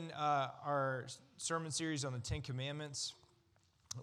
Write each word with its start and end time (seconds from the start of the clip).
in 0.00 0.10
uh, 0.12 0.48
our 0.64 1.06
sermon 1.36 1.70
series 1.70 2.04
on 2.04 2.12
the 2.12 2.18
Ten 2.18 2.40
Commandments. 2.40 3.14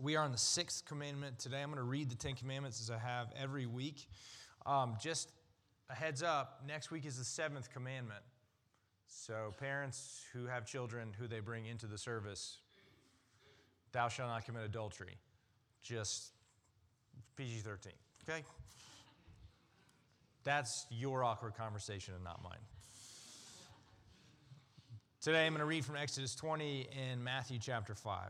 We 0.01 0.15
are 0.15 0.23
on 0.23 0.31
the 0.31 0.37
sixth 0.37 0.85
commandment 0.85 1.39
today. 1.39 1.61
I'm 1.61 1.69
going 1.69 1.77
to 1.77 1.83
read 1.83 2.09
the 2.09 2.15
Ten 2.15 2.35
Commandments 2.35 2.81
as 2.81 2.91
I 2.91 2.97
have 2.97 3.31
every 3.39 3.65
week. 3.65 4.07
Um, 4.65 4.95
just 5.01 5.31
a 5.89 5.95
heads 5.95 6.21
up 6.21 6.61
next 6.67 6.91
week 6.91 7.05
is 7.05 7.17
the 7.17 7.23
seventh 7.23 7.71
commandment. 7.71 8.19
So, 9.07 9.53
parents 9.59 10.25
who 10.33 10.45
have 10.45 10.65
children 10.65 11.13
who 11.17 11.27
they 11.27 11.39
bring 11.39 11.65
into 11.65 11.87
the 11.87 11.97
service, 11.97 12.57
thou 13.93 14.09
shalt 14.09 14.29
not 14.29 14.45
commit 14.45 14.63
adultery. 14.63 15.17
Just 15.81 16.33
PG 17.37 17.59
13, 17.59 17.93
okay? 18.27 18.43
That's 20.43 20.85
your 20.91 21.23
awkward 21.23 21.55
conversation 21.55 22.13
and 22.13 22.23
not 22.23 22.43
mine. 22.43 22.59
Today 25.27 25.45
I'm 25.45 25.51
going 25.51 25.59
to 25.59 25.65
read 25.65 25.83
from 25.83 25.97
Exodus 25.97 26.35
20 26.35 26.87
and 27.11 27.21
Matthew 27.21 27.59
chapter 27.59 27.93
5. 27.93 28.29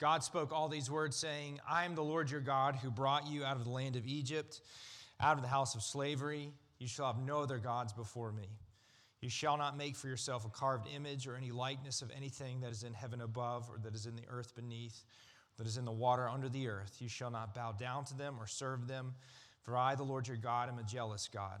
God 0.00 0.24
spoke 0.24 0.50
all 0.50 0.68
these 0.68 0.90
words, 0.90 1.14
saying, 1.14 1.60
I 1.70 1.84
am 1.84 1.94
the 1.94 2.02
Lord 2.02 2.28
your 2.32 2.40
God 2.40 2.74
who 2.74 2.90
brought 2.90 3.28
you 3.28 3.44
out 3.44 3.56
of 3.56 3.62
the 3.62 3.70
land 3.70 3.94
of 3.94 4.08
Egypt, 4.08 4.60
out 5.20 5.36
of 5.36 5.42
the 5.42 5.48
house 5.48 5.76
of 5.76 5.84
slavery. 5.84 6.50
You 6.80 6.88
shall 6.88 7.06
have 7.06 7.22
no 7.22 7.42
other 7.42 7.58
gods 7.58 7.92
before 7.92 8.32
me. 8.32 8.48
You 9.20 9.30
shall 9.30 9.56
not 9.56 9.78
make 9.78 9.94
for 9.94 10.08
yourself 10.08 10.44
a 10.44 10.48
carved 10.48 10.88
image 10.92 11.28
or 11.28 11.36
any 11.36 11.52
likeness 11.52 12.02
of 12.02 12.10
anything 12.10 12.62
that 12.62 12.72
is 12.72 12.82
in 12.82 12.92
heaven 12.92 13.20
above, 13.20 13.70
or 13.70 13.78
that 13.84 13.94
is 13.94 14.06
in 14.06 14.16
the 14.16 14.26
earth 14.28 14.56
beneath, 14.56 15.04
that 15.58 15.66
is 15.68 15.76
in 15.76 15.84
the 15.84 15.92
water 15.92 16.28
under 16.28 16.48
the 16.48 16.66
earth. 16.66 16.96
You 16.98 17.08
shall 17.08 17.30
not 17.30 17.54
bow 17.54 17.70
down 17.70 18.04
to 18.06 18.16
them 18.16 18.34
or 18.40 18.48
serve 18.48 18.88
them. 18.88 19.14
For 19.62 19.76
I, 19.76 19.94
the 19.94 20.02
Lord 20.02 20.26
your 20.26 20.38
God, 20.38 20.68
am 20.68 20.80
a 20.80 20.82
jealous 20.82 21.28
God, 21.32 21.60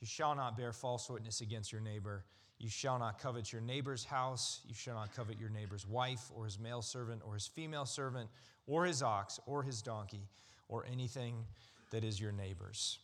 you 0.00 0.06
shall 0.06 0.34
not 0.34 0.56
bear 0.56 0.72
false 0.72 1.08
witness 1.08 1.40
against 1.40 1.72
your 1.72 1.80
neighbor, 1.80 2.24
you 2.58 2.68
shall 2.68 2.98
not 2.98 3.18
covet 3.18 3.52
your 3.52 3.60
neighbor's 3.60 4.04
house, 4.04 4.60
you 4.66 4.74
shall 4.74 4.94
not 4.94 5.14
covet 5.14 5.38
your 5.38 5.50
neighbor's 5.50 5.86
wife, 5.86 6.30
or 6.34 6.44
his 6.44 6.58
male 6.58 6.82
servant, 6.82 7.22
or 7.26 7.34
his 7.34 7.46
female 7.46 7.84
servant, 7.84 8.28
or 8.66 8.84
his 8.84 9.02
ox, 9.02 9.38
or 9.46 9.62
his 9.62 9.82
donkey, 9.82 10.28
or 10.68 10.86
anything 10.90 11.44
that 11.90 12.02
is 12.02 12.20
your 12.20 12.32
neighbor's. 12.32 12.98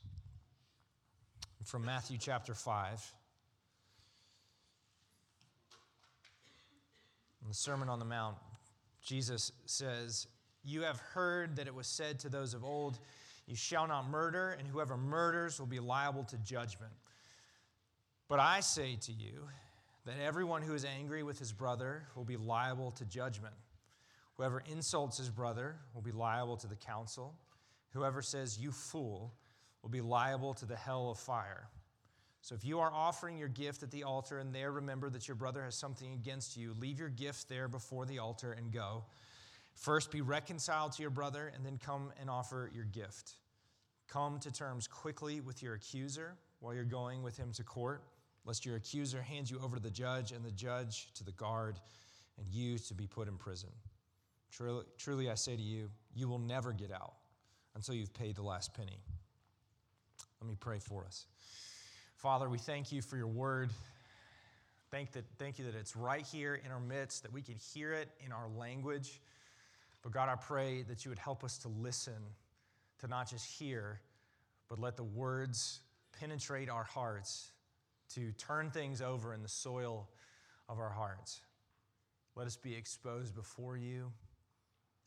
From 1.64 1.84
Matthew 1.84 2.18
chapter 2.18 2.54
5. 2.54 3.12
In 7.42 7.48
the 7.48 7.54
Sermon 7.54 7.88
on 7.88 7.98
the 7.98 8.04
Mount, 8.04 8.36
Jesus 9.02 9.52
says, 9.66 10.26
You 10.64 10.82
have 10.82 10.98
heard 10.98 11.56
that 11.56 11.66
it 11.66 11.74
was 11.74 11.86
said 11.86 12.18
to 12.20 12.28
those 12.28 12.54
of 12.54 12.64
old, 12.64 12.98
You 13.46 13.56
shall 13.56 13.86
not 13.86 14.08
murder, 14.08 14.56
and 14.58 14.66
whoever 14.66 14.96
murders 14.96 15.58
will 15.58 15.66
be 15.66 15.80
liable 15.80 16.24
to 16.24 16.36
judgment. 16.38 16.92
But 18.28 18.40
I 18.40 18.60
say 18.60 18.96
to 19.02 19.12
you 19.12 19.48
that 20.06 20.14
everyone 20.24 20.62
who 20.62 20.74
is 20.74 20.84
angry 20.84 21.22
with 21.22 21.38
his 21.38 21.52
brother 21.52 22.04
will 22.14 22.24
be 22.24 22.36
liable 22.36 22.92
to 22.92 23.04
judgment. 23.04 23.54
Whoever 24.36 24.62
insults 24.70 25.18
his 25.18 25.28
brother 25.28 25.76
will 25.94 26.02
be 26.02 26.12
liable 26.12 26.56
to 26.58 26.66
the 26.66 26.76
council. 26.76 27.34
Whoever 27.92 28.22
says, 28.22 28.58
You 28.58 28.72
fool, 28.72 29.34
will 29.82 29.90
be 29.90 30.00
liable 30.00 30.54
to 30.54 30.64
the 30.64 30.76
hell 30.76 31.10
of 31.10 31.18
fire. 31.18 31.68
So 32.40 32.54
if 32.54 32.64
you 32.64 32.80
are 32.80 32.90
offering 32.92 33.38
your 33.38 33.48
gift 33.48 33.82
at 33.82 33.90
the 33.90 34.02
altar 34.02 34.38
and 34.38 34.52
there 34.52 34.72
remember 34.72 35.10
that 35.10 35.28
your 35.28 35.34
brother 35.36 35.62
has 35.64 35.76
something 35.76 36.12
against 36.12 36.56
you, 36.56 36.74
leave 36.80 36.98
your 36.98 37.08
gift 37.08 37.48
there 37.48 37.68
before 37.68 38.04
the 38.04 38.18
altar 38.18 38.52
and 38.52 38.72
go. 38.72 39.04
First 39.74 40.10
be 40.10 40.20
reconciled 40.20 40.92
to 40.92 41.02
your 41.02 41.10
brother 41.10 41.52
and 41.54 41.64
then 41.64 41.78
come 41.78 42.12
and 42.20 42.30
offer 42.30 42.70
your 42.74 42.84
gift. 42.84 43.32
Come 44.08 44.38
to 44.40 44.52
terms 44.52 44.86
quickly 44.86 45.40
with 45.40 45.62
your 45.62 45.74
accuser 45.74 46.36
while 46.60 46.74
you're 46.74 46.84
going 46.84 47.22
with 47.22 47.36
him 47.36 47.52
to 47.52 47.64
court, 47.64 48.02
lest 48.44 48.66
your 48.66 48.76
accuser 48.76 49.22
hands 49.22 49.50
you 49.50 49.58
over 49.62 49.76
to 49.76 49.82
the 49.82 49.90
judge 49.90 50.32
and 50.32 50.44
the 50.44 50.50
judge 50.50 51.08
to 51.14 51.24
the 51.24 51.32
guard 51.32 51.80
and 52.38 52.46
you 52.48 52.78
to 52.78 52.94
be 52.94 53.06
put 53.06 53.28
in 53.28 53.36
prison. 53.36 53.70
Truly, 54.50 54.84
truly 54.98 55.30
I 55.30 55.34
say 55.34 55.56
to 55.56 55.62
you, 55.62 55.88
you 56.14 56.28
will 56.28 56.38
never 56.38 56.72
get 56.72 56.92
out 56.92 57.14
until 57.74 57.94
you've 57.94 58.12
paid 58.12 58.36
the 58.36 58.42
last 58.42 58.74
penny. 58.74 58.98
Let 60.40 60.48
me 60.48 60.56
pray 60.58 60.78
for 60.78 61.04
us. 61.06 61.26
Father, 62.16 62.48
we 62.48 62.58
thank 62.58 62.92
you 62.92 63.00
for 63.00 63.16
your 63.16 63.26
word. 63.26 63.70
Thank, 64.90 65.12
that, 65.12 65.24
thank 65.38 65.58
you 65.58 65.64
that 65.64 65.74
it's 65.74 65.96
right 65.96 66.26
here 66.26 66.60
in 66.62 66.70
our 66.70 66.80
midst, 66.80 67.22
that 67.22 67.32
we 67.32 67.40
can 67.40 67.54
hear 67.72 67.92
it 67.92 68.10
in 68.24 68.30
our 68.30 68.48
language. 68.58 69.20
But 70.02 70.12
God, 70.12 70.28
I 70.28 70.34
pray 70.34 70.82
that 70.82 71.04
you 71.04 71.10
would 71.10 71.18
help 71.18 71.44
us 71.44 71.58
to 71.58 71.68
listen, 71.68 72.20
to 73.00 73.08
not 73.08 73.30
just 73.30 73.46
hear, 73.46 74.00
but 74.68 74.78
let 74.78 74.96
the 74.96 75.04
words 75.04 75.80
penetrate 76.18 76.68
our 76.68 76.84
hearts, 76.84 77.52
to 78.14 78.32
turn 78.32 78.70
things 78.70 79.00
over 79.00 79.32
in 79.32 79.42
the 79.42 79.48
soil 79.48 80.08
of 80.68 80.78
our 80.78 80.90
hearts. 80.90 81.40
Let 82.34 82.46
us 82.46 82.56
be 82.56 82.74
exposed 82.74 83.34
before 83.34 83.76
you. 83.76 84.12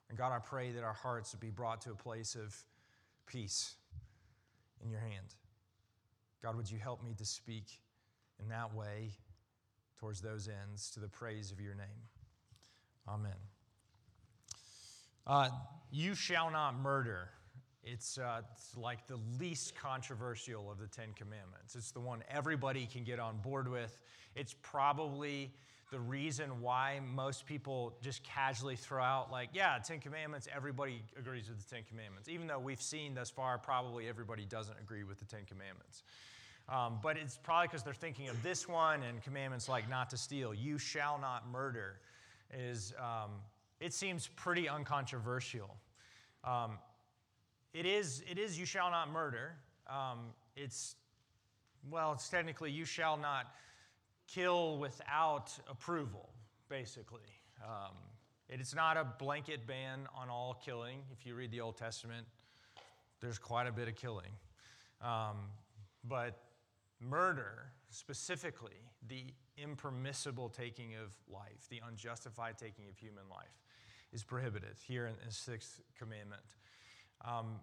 And 0.10 0.18
God, 0.18 0.32
I 0.32 0.40
pray 0.40 0.72
that 0.72 0.84
our 0.84 0.94
hearts 0.94 1.34
would 1.34 1.42
be 1.42 1.50
brought 1.50 1.82
to 1.82 1.92
a 1.92 1.96
place 1.96 2.36
of 2.36 2.56
peace 3.26 3.76
in 4.84 4.90
your 4.90 5.00
hand. 5.00 5.36
God, 6.42 6.56
would 6.56 6.70
you 6.70 6.78
help 6.78 7.04
me 7.04 7.16
to 7.18 7.26
speak 7.26 7.66
in 8.40 8.50
that 8.50 8.74
way 8.74 9.10
towards 9.98 10.22
those 10.22 10.48
ends 10.48 10.92
to 10.92 11.00
the 11.00 11.08
praise 11.08 11.52
of 11.52 11.60
your 11.60 11.74
name? 11.74 12.10
Amen. 13.08 13.55
Uh, 15.28 15.50
you 15.92 16.14
shall 16.14 16.52
not 16.52 16.80
murder. 16.80 17.30
It's, 17.84 18.18
uh, 18.18 18.42
it's 18.54 18.76
like 18.78 19.08
the 19.08 19.20
least 19.40 19.76
controversial 19.76 20.72
of 20.72 20.80
the 20.80 20.88
Ten 20.88 21.14
Commandments. 21.16 21.76
It's 21.76 21.92
the 21.92 22.00
one 22.00 22.24
everybody 22.30 22.88
can 22.92 23.04
get 23.04 23.20
on 23.20 23.38
board 23.38 23.68
with. 23.68 23.98
It's 24.36 24.56
probably 24.62 25.52
the 25.92 26.00
reason 26.00 26.62
why 26.62 27.00
most 27.14 27.46
people 27.46 27.96
just 28.02 28.24
casually 28.24 28.76
throw 28.76 29.04
out, 29.04 29.32
like, 29.32 29.50
yeah, 29.54 29.78
Ten 29.84 30.00
Commandments, 30.00 30.48
everybody 30.54 31.02
agrees 31.18 31.48
with 31.48 31.64
the 31.64 31.76
Ten 31.76 31.84
Commandments, 31.88 32.28
even 32.28 32.48
though 32.48 32.60
we've 32.60 32.82
seen 32.82 33.14
thus 33.14 33.30
far 33.30 33.58
probably 33.58 34.08
everybody 34.08 34.46
doesn't 34.46 34.78
agree 34.80 35.04
with 35.04 35.20
the 35.20 35.26
Ten 35.26 35.46
Commandments. 35.48 36.04
Um, 36.68 37.00
but 37.04 37.18
it's 37.18 37.38
probably 37.38 37.68
because 37.68 37.84
they're 37.84 37.94
thinking 37.94 38.30
of 38.30 38.42
this 38.42 38.68
one 38.68 39.04
and 39.04 39.22
commandments 39.22 39.70
like 39.70 39.88
not 39.88 40.10
to 40.10 40.18
steal, 40.18 40.54
you 40.54 40.80
shall 40.80 41.20
not 41.20 41.48
murder, 41.52 42.00
is 42.52 42.94
um, 43.00 43.32
it 43.80 43.94
seems 43.94 44.30
pretty 44.36 44.68
uncontroversial. 44.70 45.76
Um, 46.44 46.78
it 47.74 47.86
is, 47.86 48.24
it 48.30 48.38
is 48.38 48.58
you 48.58 48.66
shall 48.66 48.90
not 48.90 49.12
murder. 49.12 49.56
Um, 49.88 50.34
it's, 50.56 50.96
well, 51.90 52.14
it's 52.14 52.30
technically 52.30 52.72
you 52.72 52.86
shall 52.86 53.18
not 53.18 53.54
kill 54.28 54.78
without 54.78 55.52
approval, 55.70 56.30
basically. 56.70 57.22
Um, 57.64 57.96
it's 58.48 58.76
not 58.76 58.98
a 58.98 59.06
blanket 59.18 59.66
ban 59.68 60.08
on 60.16 60.30
all 60.30 60.62
killing. 60.64 61.00
If 61.12 61.26
you 61.26 61.36
read 61.36 61.52
the 61.52 61.62
Old 61.62 61.78
Testament, 61.78 62.26
there's 63.20 63.40
quite 63.40 63.68
a 63.68 63.72
bit 63.72 63.88
of 63.88 63.96
killing. 63.96 64.32
Um, 65.02 65.38
but 66.08 66.38
murder, 67.00 67.72
specifically, 67.90 68.80
the 69.08 69.26
impermissible 69.58 70.50
taking 70.50 70.96
of 70.96 71.14
life, 71.32 71.68
the 71.70 71.82
unjustified 71.88 72.58
taking 72.58 72.88
of 72.88 72.98
human 72.98 73.24
life, 73.30 73.65
is 74.16 74.24
prohibited 74.24 74.78
here 74.88 75.08
in 75.08 75.14
the 75.26 75.32
sixth 75.32 75.82
commandment. 76.00 76.42
Um, 77.26 77.60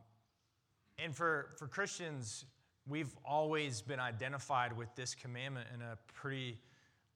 and 1.02 1.16
for, 1.16 1.54
for 1.58 1.66
Christians, 1.66 2.44
we've 2.86 3.16
always 3.24 3.80
been 3.80 3.98
identified 3.98 4.76
with 4.76 4.94
this 4.94 5.14
commandment 5.14 5.66
in 5.74 5.80
a 5.80 5.96
pretty 6.12 6.58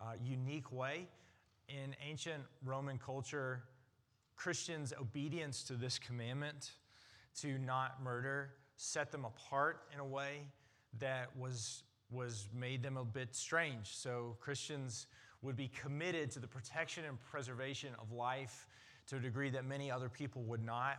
uh, 0.00 0.12
unique 0.24 0.72
way. 0.72 1.06
In 1.68 1.94
ancient 2.08 2.42
Roman 2.64 2.96
culture, 2.96 3.64
Christians' 4.36 4.94
obedience 4.98 5.62
to 5.64 5.74
this 5.74 5.98
commandment 5.98 6.70
to 7.42 7.58
not 7.58 8.02
murder 8.02 8.54
set 8.76 9.12
them 9.12 9.26
apart 9.26 9.82
in 9.92 10.00
a 10.00 10.04
way 10.04 10.46
that 10.98 11.36
was, 11.36 11.82
was 12.10 12.48
made 12.54 12.82
them 12.82 12.96
a 12.96 13.04
bit 13.04 13.34
strange. 13.34 13.96
So 13.96 14.36
Christians 14.40 15.08
would 15.42 15.56
be 15.56 15.68
committed 15.68 16.30
to 16.30 16.40
the 16.40 16.48
protection 16.48 17.04
and 17.04 17.20
preservation 17.20 17.90
of 18.00 18.12
life 18.12 18.66
to 19.08 19.16
a 19.16 19.20
degree 19.20 19.50
that 19.50 19.64
many 19.64 19.90
other 19.90 20.08
people 20.08 20.42
would 20.42 20.64
not. 20.64 20.98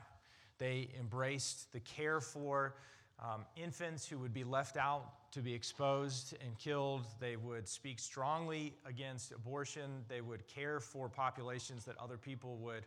They 0.58 0.90
embraced 1.00 1.72
the 1.74 1.80
care 1.82 2.20
for 2.20 2.76
um, 3.20 3.46
infants 3.56 4.08
who 4.08 4.18
would 4.20 4.34
be 4.34 4.44
left 4.44 4.78
out 4.78 5.32
to 5.32 5.42
be 5.42 5.54
exposed 5.54 6.36
and 6.44 6.58
killed. 6.58 7.06
They 7.20 7.36
would 7.36 7.68
speak 7.68 8.00
strongly 8.00 8.74
against 8.86 9.32
abortion. 9.32 10.04
They 10.08 10.22
would 10.22 10.48
care 10.48 10.80
for 10.80 11.10
populations 11.10 11.86
that 11.86 11.98
other 11.98 12.18
people 12.18 12.58
would 12.58 12.86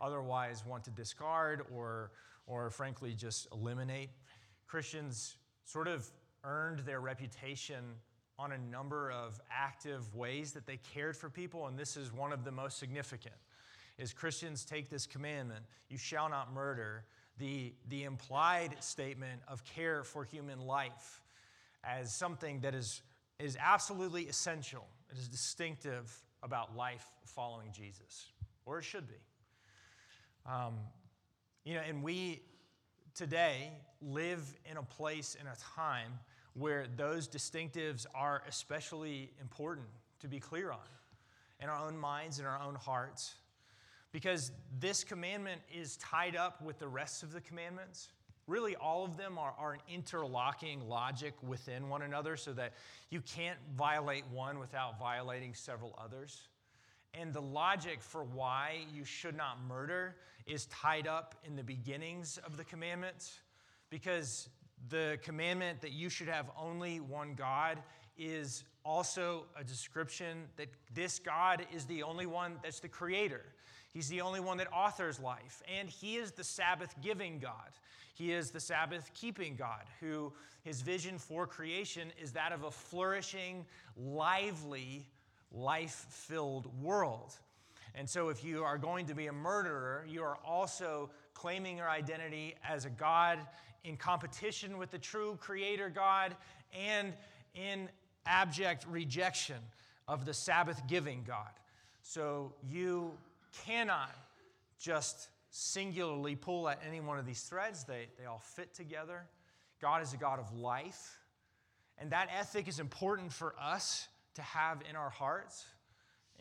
otherwise 0.00 0.64
want 0.66 0.84
to 0.84 0.90
discard 0.90 1.64
or, 1.74 2.10
or 2.46 2.70
frankly, 2.70 3.14
just 3.14 3.46
eliminate. 3.52 4.10
Christians 4.66 5.36
sort 5.64 5.88
of 5.88 6.10
earned 6.44 6.80
their 6.80 7.00
reputation 7.00 7.84
on 8.38 8.52
a 8.52 8.58
number 8.58 9.10
of 9.10 9.40
active 9.50 10.14
ways 10.14 10.52
that 10.52 10.66
they 10.66 10.78
cared 10.78 11.16
for 11.16 11.28
people, 11.28 11.66
and 11.66 11.78
this 11.78 11.96
is 11.96 12.12
one 12.12 12.32
of 12.32 12.44
the 12.44 12.50
most 12.50 12.78
significant. 12.78 13.34
Is 13.98 14.12
Christians 14.12 14.64
take 14.64 14.88
this 14.88 15.06
commandment, 15.06 15.64
you 15.88 15.98
shall 15.98 16.28
not 16.28 16.52
murder, 16.52 17.04
the, 17.38 17.72
the 17.88 18.04
implied 18.04 18.76
statement 18.80 19.40
of 19.48 19.64
care 19.64 20.04
for 20.04 20.24
human 20.24 20.60
life 20.60 21.22
as 21.84 22.14
something 22.14 22.60
that 22.60 22.74
is, 22.74 23.02
is 23.38 23.56
absolutely 23.60 24.28
essential. 24.28 24.86
It 25.10 25.18
is 25.18 25.28
distinctive 25.28 26.12
about 26.42 26.76
life 26.76 27.06
following 27.24 27.68
Jesus, 27.72 28.26
or 28.64 28.78
it 28.78 28.84
should 28.84 29.06
be. 29.08 29.14
Um, 30.46 30.74
you 31.64 31.74
know, 31.74 31.82
and 31.86 32.02
we 32.02 32.42
today 33.14 33.70
live 34.00 34.42
in 34.68 34.76
a 34.76 34.82
place, 34.82 35.36
in 35.40 35.46
a 35.46 35.56
time 35.76 36.12
where 36.54 36.86
those 36.96 37.28
distinctives 37.28 38.06
are 38.14 38.42
especially 38.48 39.30
important 39.40 39.86
to 40.20 40.28
be 40.28 40.38
clear 40.38 40.70
on 40.70 40.78
in 41.60 41.68
our 41.68 41.86
own 41.86 41.96
minds 41.96 42.38
and 42.38 42.48
our 42.48 42.60
own 42.60 42.74
hearts. 42.74 43.34
Because 44.12 44.52
this 44.78 45.04
commandment 45.04 45.60
is 45.72 45.96
tied 45.96 46.36
up 46.36 46.62
with 46.62 46.78
the 46.78 46.88
rest 46.88 47.22
of 47.22 47.32
the 47.32 47.40
commandments. 47.40 48.08
Really, 48.46 48.76
all 48.76 49.04
of 49.04 49.16
them 49.16 49.38
are, 49.38 49.54
are 49.58 49.74
an 49.74 49.80
interlocking 49.88 50.86
logic 50.88 51.34
within 51.42 51.88
one 51.88 52.02
another 52.02 52.36
so 52.36 52.52
that 52.52 52.74
you 53.10 53.20
can't 53.22 53.58
violate 53.74 54.24
one 54.30 54.58
without 54.58 54.98
violating 54.98 55.54
several 55.54 55.98
others. 56.02 56.48
And 57.14 57.32
the 57.32 57.42
logic 57.42 58.00
for 58.00 58.24
why 58.24 58.78
you 58.92 59.04
should 59.04 59.36
not 59.36 59.58
murder 59.66 60.16
is 60.46 60.66
tied 60.66 61.06
up 61.06 61.34
in 61.44 61.56
the 61.56 61.62
beginnings 61.62 62.38
of 62.44 62.56
the 62.56 62.64
commandments 62.64 63.40
because 63.90 64.48
the 64.88 65.18
commandment 65.22 65.80
that 65.82 65.92
you 65.92 66.08
should 66.08 66.28
have 66.28 66.50
only 66.58 67.00
one 67.00 67.34
God 67.34 67.78
is 68.16 68.64
also 68.84 69.44
a 69.56 69.62
description 69.62 70.44
that 70.56 70.68
this 70.92 71.18
God 71.18 71.66
is 71.74 71.84
the 71.84 72.02
only 72.02 72.26
one 72.26 72.56
that's 72.62 72.80
the 72.80 72.88
creator. 72.88 73.42
He's 73.92 74.08
the 74.08 74.22
only 74.22 74.40
one 74.40 74.58
that 74.58 74.68
authors 74.72 75.20
life, 75.20 75.62
and 75.78 75.88
He 75.88 76.16
is 76.16 76.32
the 76.32 76.44
Sabbath 76.44 76.94
giving 77.02 77.38
God. 77.38 77.70
He 78.14 78.32
is 78.32 78.50
the 78.50 78.60
Sabbath 78.60 79.10
keeping 79.14 79.56
God, 79.56 79.84
who 80.00 80.32
his 80.62 80.80
vision 80.80 81.18
for 81.18 81.46
creation 81.46 82.12
is 82.20 82.32
that 82.32 82.52
of 82.52 82.62
a 82.62 82.70
flourishing, 82.70 83.66
lively, 83.96 85.06
life 85.50 86.06
filled 86.08 86.66
world. 86.80 87.34
And 87.94 88.08
so, 88.08 88.28
if 88.28 88.44
you 88.44 88.62
are 88.64 88.78
going 88.78 89.06
to 89.06 89.14
be 89.14 89.26
a 89.26 89.32
murderer, 89.32 90.06
you 90.08 90.22
are 90.22 90.38
also 90.46 91.10
claiming 91.34 91.78
your 91.78 91.90
identity 91.90 92.54
as 92.66 92.84
a 92.84 92.90
God 92.90 93.38
in 93.84 93.96
competition 93.96 94.78
with 94.78 94.90
the 94.90 94.98
true 94.98 95.36
Creator 95.40 95.90
God 95.90 96.34
and 96.72 97.12
in 97.54 97.88
abject 98.24 98.86
rejection 98.88 99.58
of 100.08 100.24
the 100.24 100.32
Sabbath 100.32 100.80
giving 100.86 101.24
God. 101.26 101.50
So, 102.02 102.54
you 102.70 103.12
cannot 103.64 104.14
just 104.78 105.28
singularly 105.50 106.34
pull 106.34 106.68
at 106.68 106.80
any 106.86 107.00
one 107.00 107.18
of 107.18 107.26
these 107.26 107.42
threads, 107.42 107.84
they, 107.84 108.06
they 108.18 108.24
all 108.24 108.42
fit 108.42 108.74
together. 108.74 109.22
God 109.80 110.02
is 110.02 110.14
a 110.14 110.16
God 110.16 110.38
of 110.38 110.52
life. 110.54 111.18
And 111.98 112.10
that 112.10 112.28
ethic 112.36 112.68
is 112.68 112.80
important 112.80 113.32
for 113.32 113.54
us 113.60 114.08
to 114.34 114.42
have 114.42 114.82
in 114.88 114.96
our 114.96 115.10
hearts 115.10 115.66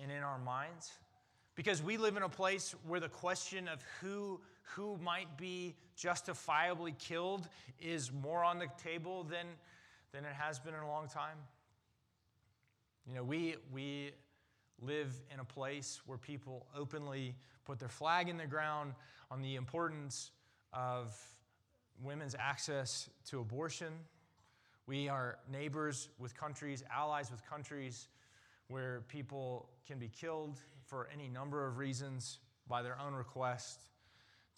and 0.02 0.12
in 0.12 0.24
our 0.24 0.40
minds 0.40 0.92
because 1.56 1.84
we 1.84 1.98
live 1.98 2.18
in 2.18 2.24
a 2.24 2.30
place 2.30 2.74
where 2.88 3.00
the 3.00 3.10
question 3.10 3.68
of 3.68 3.84
who, 4.00 4.40
who 4.76 4.98
might 4.98 5.38
be 5.38 5.76
justifiably 5.96 6.96
killed 6.98 7.48
is 7.80 8.12
more 8.12 8.44
on 8.44 8.58
the 8.58 8.68
table 8.82 9.24
than, 9.24 9.46
than 10.14 10.24
it 10.24 10.34
has 10.34 10.60
been 10.60 10.74
in 10.74 10.80
a 10.80 10.88
long 10.88 11.08
time. 11.08 11.38
You 13.08 13.16
know, 13.16 13.24
we, 13.24 13.56
we 13.74 14.12
live 14.82 15.14
in 15.32 15.40
a 15.40 15.46
place 15.46 16.02
where 16.06 16.18
people 16.18 16.66
openly 16.76 17.36
put 17.66 17.80
their 17.80 17.90
flag 17.90 18.30
in 18.30 18.38
the 18.38 18.48
ground 18.48 18.94
on 19.30 19.42
the 19.42 19.56
importance 19.56 20.32
of 20.74 21.16
women's 22.02 22.36
access 22.38 23.10
to 23.26 23.40
abortion. 23.40 23.94
We 24.88 25.08
are 25.08 25.38
neighbors 25.52 26.10
with 26.18 26.36
countries, 26.36 26.84
allies 26.94 27.30
with 27.30 27.48
countries 27.48 28.08
where 28.68 29.02
people 29.08 29.70
can 29.86 30.00
be 30.00 30.08
killed 30.08 30.58
for 30.86 31.08
any 31.14 31.28
number 31.28 31.68
of 31.68 31.78
reasons 31.78 32.40
by 32.68 32.82
their 32.82 32.98
own 33.00 33.14
request 33.14 33.82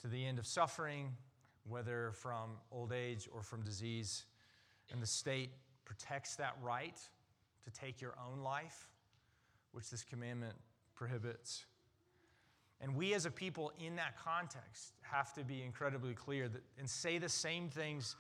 to 0.02 0.08
the 0.08 0.26
end 0.26 0.40
of 0.40 0.48
suffering, 0.48 1.10
whether 1.68 2.12
from 2.14 2.52
old 2.72 2.94
age 2.94 3.28
or 3.34 3.42
from 3.42 3.64
disease. 3.64 4.26
And 4.92 5.02
the 5.02 5.08
state 5.08 5.52
protects 5.84 6.36
that 6.38 6.56
right 6.62 6.98
to 7.66 7.72
take 7.72 8.02
your 8.02 8.16
own 8.31 8.42
life 8.42 8.88
which 9.74 9.90
this 9.90 10.04
commandment 10.04 10.56
prohibits. 10.96 11.66
And 12.80 12.96
we 12.96 13.14
as 13.14 13.25
a 13.25 13.31
people 13.31 13.72
in 13.80 13.96
that 13.98 14.18
context 14.18 14.94
have 15.02 15.34
to 15.34 15.44
be 15.44 15.62
incredibly 15.62 16.14
clear 16.14 16.48
that, 16.48 16.62
and 16.78 16.90
say 16.90 17.18
the 17.18 17.30
same 17.30 17.70
things 17.70 18.16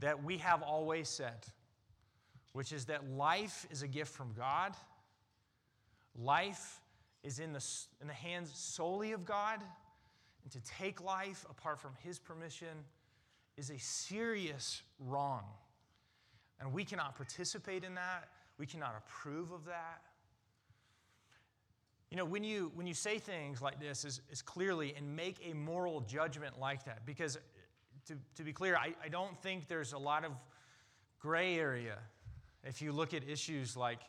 that 0.00 0.22
we 0.22 0.38
have 0.38 0.62
always 0.62 1.08
said, 1.08 1.46
which 2.52 2.72
is 2.72 2.86
that 2.86 3.08
life 3.10 3.66
is 3.70 3.82
a 3.82 3.88
gift 3.88 4.12
from 4.12 4.32
God. 4.36 4.74
Life 6.18 6.80
is 7.22 7.38
in 7.38 7.52
the, 7.52 7.64
in 8.00 8.06
the 8.06 8.14
hands 8.14 8.50
solely 8.54 9.12
of 9.12 9.24
God. 9.24 9.60
And 10.42 10.52
to 10.52 10.60
take 10.60 11.02
life 11.02 11.44
apart 11.50 11.78
from 11.80 11.92
His 12.02 12.18
permission 12.18 12.84
is 13.56 13.70
a 13.70 13.78
serious 13.78 14.82
wrong. 14.98 15.42
And 16.60 16.72
we 16.72 16.84
cannot 16.84 17.16
participate 17.16 17.84
in 17.84 17.94
that. 17.96 18.28
We 18.58 18.66
cannot 18.66 18.94
approve 18.96 19.52
of 19.52 19.64
that. 19.66 20.02
You 22.10 22.16
know, 22.16 22.24
when 22.24 22.44
you, 22.44 22.70
when 22.74 22.86
you 22.86 22.94
say 22.94 23.18
things 23.18 23.60
like 23.60 23.80
this 23.80 24.04
is, 24.04 24.20
is 24.30 24.40
clearly 24.40 24.94
and 24.96 25.16
make 25.16 25.36
a 25.44 25.54
moral 25.54 26.00
judgment 26.00 26.58
like 26.58 26.84
that, 26.84 27.04
because 27.04 27.38
to, 28.06 28.14
to 28.36 28.42
be 28.44 28.52
clear, 28.52 28.76
I, 28.76 28.94
I 29.04 29.08
don't 29.08 29.36
think 29.42 29.66
there's 29.66 29.92
a 29.92 29.98
lot 29.98 30.24
of 30.24 30.32
gray 31.18 31.58
area 31.58 31.98
if 32.62 32.80
you 32.80 32.92
look 32.92 33.12
at 33.12 33.28
issues 33.28 33.76
like 33.76 34.00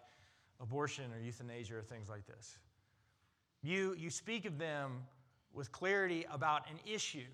abortion 0.60 1.06
or 1.14 1.20
euthanasia 1.20 1.78
or 1.78 1.82
things 1.82 2.10
like 2.10 2.26
this. 2.28 2.60
You, 3.64 3.96
you 3.98 4.10
speak 4.10 4.46
of 4.46 4.60
them 4.60 5.04
with 5.54 5.72
clarity 5.72 6.26
about 6.32 6.70
an 6.70 6.78
issue. 6.86 7.26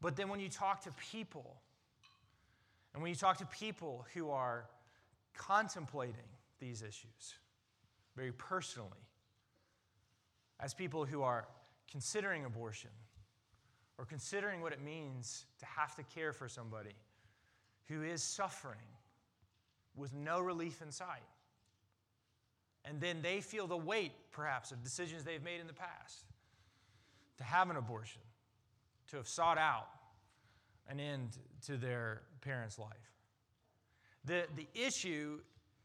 But 0.00 0.16
then 0.16 0.28
when 0.28 0.40
you 0.40 0.48
talk 0.48 0.82
to 0.82 0.92
people, 0.92 1.56
and 2.92 3.02
when 3.02 3.10
you 3.10 3.16
talk 3.16 3.38
to 3.38 3.46
people 3.46 4.04
who 4.14 4.30
are 4.30 4.66
contemplating 5.36 6.16
these 6.58 6.82
issues, 6.82 7.34
very 8.16 8.32
personally 8.32 8.90
as 10.58 10.72
people 10.74 11.04
who 11.04 11.22
are 11.22 11.46
considering 11.90 12.44
abortion 12.44 12.90
or 13.98 14.04
considering 14.04 14.60
what 14.60 14.72
it 14.72 14.82
means 14.82 15.46
to 15.58 15.66
have 15.66 15.94
to 15.96 16.02
care 16.02 16.32
for 16.32 16.48
somebody 16.48 16.94
who 17.88 18.02
is 18.02 18.22
suffering 18.22 18.78
with 19.94 20.14
no 20.14 20.40
relief 20.40 20.82
in 20.82 20.90
sight. 20.90 21.22
And 22.84 23.00
then 23.00 23.20
they 23.22 23.40
feel 23.40 23.66
the 23.66 23.76
weight, 23.76 24.12
perhaps, 24.32 24.70
of 24.70 24.82
decisions 24.82 25.24
they've 25.24 25.42
made 25.42 25.60
in 25.60 25.66
the 25.66 25.72
past 25.72 26.24
to 27.38 27.44
have 27.44 27.70
an 27.70 27.76
abortion, 27.76 28.22
to 29.08 29.16
have 29.16 29.26
sought 29.26 29.58
out 29.58 29.88
an 30.88 31.00
end 31.00 31.38
to 31.66 31.76
their 31.76 32.22
parent's 32.42 32.78
life. 32.78 32.90
The, 34.24 34.44
the 34.56 34.66
issue 34.74 35.40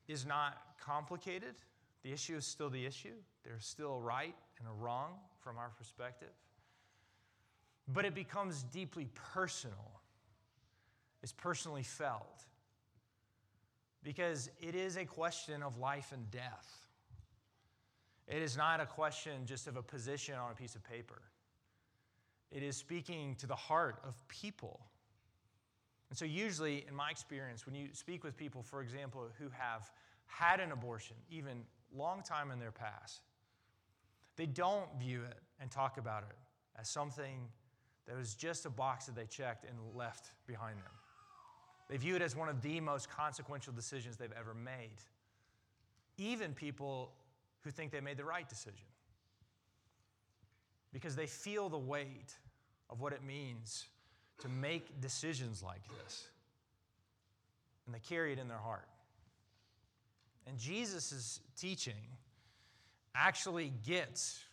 is 0.08 0.26
not 0.26 0.58
complicated. 0.80 1.56
The 2.04 2.12
issue 2.12 2.36
is 2.36 2.46
still 2.46 2.70
the 2.70 2.86
issue. 2.86 3.16
There's 3.44 3.66
still 3.66 3.96
a 3.96 4.00
right 4.00 4.36
and 4.60 4.68
a 4.68 4.72
wrong 4.72 5.14
from 5.40 5.58
our 5.58 5.70
perspective. 5.78 6.34
But 7.88 8.06
it 8.06 8.16
becomes 8.16 8.64
deeply 8.64 9.08
personal, 9.34 10.02
it's 11.22 11.34
personally 11.34 11.84
felt. 11.84 12.46
Because 14.04 14.50
it 14.60 14.74
is 14.74 14.98
a 14.98 15.06
question 15.06 15.62
of 15.62 15.78
life 15.78 16.12
and 16.12 16.32
death. 16.32 16.88
It 18.28 18.42
is 18.42 18.58
not 18.58 18.80
a 18.80 18.88
question 18.88 19.46
just 19.46 19.68
of 19.68 19.78
a 19.78 19.84
position 19.84 20.34
on 20.36 20.50
a 20.50 20.56
piece 20.56 20.76
of 20.76 20.84
paper. 20.84 21.22
it 22.52 22.64
is 22.64 22.76
speaking 22.76 23.36
to 23.36 23.48
the 23.48 23.56
heart 23.56 24.02
of 24.04 24.28
people. 24.28 24.80
And 26.10 26.18
so, 26.18 26.26
usually, 26.26 26.84
in 26.88 26.96
my 26.96 27.10
experience, 27.10 27.66
when 27.66 27.76
you 27.76 27.90
speak 27.94 28.24
with 28.24 28.36
people, 28.36 28.64
for 28.64 28.82
example, 28.82 29.30
who 29.40 29.50
have 29.58 29.90
had 30.26 30.60
an 30.60 30.72
abortion, 30.72 31.16
even 31.30 31.64
long 31.96 32.22
time 32.24 32.52
in 32.52 32.60
their 32.60 32.72
past, 32.72 33.22
they 34.36 34.46
don't 34.46 34.90
view 35.00 35.24
it 35.24 35.40
and 35.60 35.70
talk 35.70 35.98
about 35.98 36.24
it 36.24 36.36
as 36.80 36.90
something 36.90 37.48
that 38.08 38.18
was 38.18 38.34
just 38.34 38.66
a 38.66 38.70
box 38.70 39.06
that 39.06 39.16
they 39.16 39.26
checked 39.26 39.66
and 39.66 39.78
left 39.96 40.32
behind 40.48 40.78
them. 40.78 40.92
They 41.90 41.98
view 41.98 42.16
it 42.16 42.22
as 42.22 42.36
one 42.36 42.50
of 42.50 42.62
the 42.62 42.80
most 42.80 43.10
consequential 43.10 43.74
decisions 43.74 44.18
they've 44.18 44.32
ever 44.38 44.54
made. 44.54 44.98
Even 46.18 46.54
people 46.54 47.12
who 47.64 47.72
think 47.72 47.92
they 47.92 48.02
made 48.02 48.18
the 48.18 48.26
right 48.26 48.48
decision. 48.48 48.86
Because 50.94 51.16
they 51.16 51.28
feel 51.28 51.70
the 51.70 51.78
weight 51.78 52.38
of 52.90 53.02
what 53.02 53.14
it 53.14 53.24
means 53.24 53.88
to 54.40 54.50
make 54.50 55.00
decisions 55.02 55.62
like 55.62 55.82
this. 56.04 56.28
And 57.86 57.94
they 57.94 58.00
carry 58.00 58.34
it 58.34 58.40
in 58.40 58.48
their 58.48 58.58
heart. 58.58 58.88
And 60.48 60.58
Jesus' 60.58 61.40
teaching 61.60 62.18
actually 63.16 63.74
gets 63.86 64.44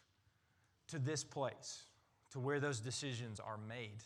to 0.89 0.99
this 0.99 1.25
place, 1.25 1.85
to 2.33 2.41
where 2.41 2.61
those 2.61 2.81
decisions 2.81 3.41
are 3.41 3.59
made, 3.59 4.03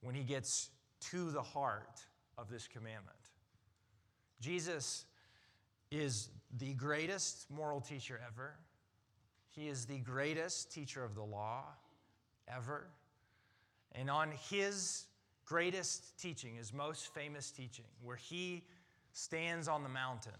when 0.00 0.14
he 0.14 0.22
gets 0.22 0.70
to 1.00 1.30
the 1.30 1.42
heart 1.42 2.00
of 2.36 2.50
this 2.50 2.66
commandment. 2.66 3.16
Jesus 4.40 5.06
is 5.90 6.30
the 6.58 6.74
greatest 6.74 7.46
moral 7.50 7.80
teacher 7.80 8.20
ever. 8.26 8.54
He 9.50 9.68
is 9.68 9.86
the 9.86 9.98
greatest 9.98 10.72
teacher 10.72 11.04
of 11.04 11.14
the 11.14 11.22
law 11.22 11.64
ever. 12.48 12.88
And 13.92 14.10
on 14.10 14.32
his 14.50 15.04
greatest 15.44 16.18
teaching, 16.18 16.56
his 16.56 16.72
most 16.72 17.14
famous 17.14 17.50
teaching, 17.50 17.84
where 18.02 18.16
he 18.16 18.64
stands 19.14 19.68
on 19.68 19.82
the 19.84 19.88
mountain, 19.88 20.32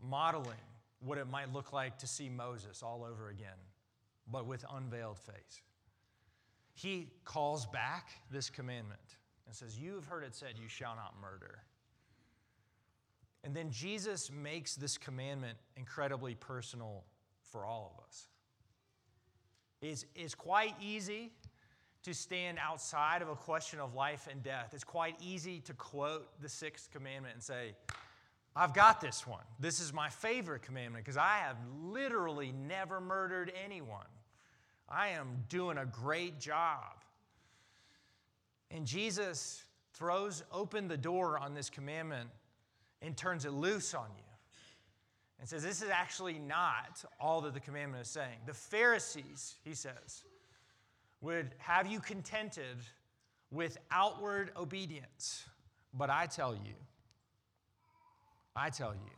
modeling 0.00 0.54
what 1.00 1.18
it 1.18 1.26
might 1.26 1.52
look 1.52 1.72
like 1.72 1.98
to 1.98 2.06
see 2.06 2.28
Moses 2.28 2.82
all 2.82 3.04
over 3.10 3.30
again, 3.30 3.58
but 4.30 4.46
with 4.46 4.64
unveiled 4.72 5.18
face. 5.18 5.62
He 6.74 7.08
calls 7.24 7.66
back 7.66 8.10
this 8.30 8.50
commandment 8.50 9.00
and 9.46 9.54
says, 9.54 9.78
You 9.78 9.94
have 9.94 10.04
heard 10.04 10.24
it 10.24 10.34
said, 10.34 10.50
You 10.60 10.68
shall 10.68 10.94
not 10.94 11.14
murder. 11.20 11.60
And 13.44 13.54
then 13.54 13.70
Jesus 13.70 14.30
makes 14.30 14.74
this 14.74 14.98
commandment 14.98 15.56
incredibly 15.76 16.34
personal 16.34 17.04
for 17.50 17.64
all 17.64 17.94
of 17.96 18.04
us. 18.04 18.26
It's, 19.80 20.04
it's 20.14 20.34
quite 20.34 20.74
easy 20.82 21.32
to 22.06 22.14
stand 22.14 22.56
outside 22.62 23.20
of 23.20 23.28
a 23.28 23.34
question 23.34 23.80
of 23.80 23.96
life 23.96 24.28
and 24.30 24.40
death. 24.40 24.70
It's 24.72 24.84
quite 24.84 25.16
easy 25.20 25.58
to 25.62 25.74
quote 25.74 26.40
the 26.40 26.48
sixth 26.48 26.92
commandment 26.92 27.34
and 27.34 27.42
say, 27.42 27.74
I've 28.54 28.72
got 28.72 29.00
this 29.00 29.26
one. 29.26 29.42
This 29.58 29.80
is 29.80 29.92
my 29.92 30.08
favorite 30.08 30.62
commandment 30.62 31.04
because 31.04 31.16
I 31.16 31.38
have 31.38 31.56
literally 31.82 32.52
never 32.52 33.00
murdered 33.00 33.52
anyone. 33.64 34.06
I 34.88 35.08
am 35.08 35.42
doing 35.48 35.78
a 35.78 35.84
great 35.84 36.38
job. 36.38 37.02
And 38.70 38.86
Jesus 38.86 39.64
throws 39.92 40.44
open 40.52 40.86
the 40.86 40.96
door 40.96 41.40
on 41.40 41.54
this 41.54 41.68
commandment 41.68 42.30
and 43.02 43.16
turns 43.16 43.46
it 43.46 43.52
loose 43.52 43.94
on 43.94 44.06
you 44.16 44.22
and 45.40 45.48
says, 45.48 45.64
This 45.64 45.82
is 45.82 45.90
actually 45.90 46.38
not 46.38 47.04
all 47.18 47.40
that 47.40 47.52
the 47.52 47.60
commandment 47.60 48.04
is 48.04 48.08
saying. 48.08 48.38
The 48.46 48.54
Pharisees, 48.54 49.56
he 49.64 49.74
says, 49.74 50.22
would 51.20 51.50
have 51.58 51.86
you 51.86 52.00
contented 52.00 52.76
with 53.50 53.78
outward 53.90 54.50
obedience. 54.56 55.44
But 55.94 56.10
I 56.10 56.26
tell 56.26 56.54
you, 56.54 56.74
I 58.54 58.70
tell 58.70 58.94
you, 58.94 59.10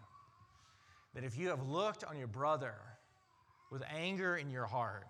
that 1.14 1.25
if 1.25 1.37
you 1.37 1.49
have 1.49 1.62
looked 1.67 2.05
on 2.05 2.17
your 2.17 2.26
brother 2.28 2.75
with 3.71 3.83
anger 3.93 4.37
in 4.37 4.50
your 4.50 4.67
heart, 4.67 5.07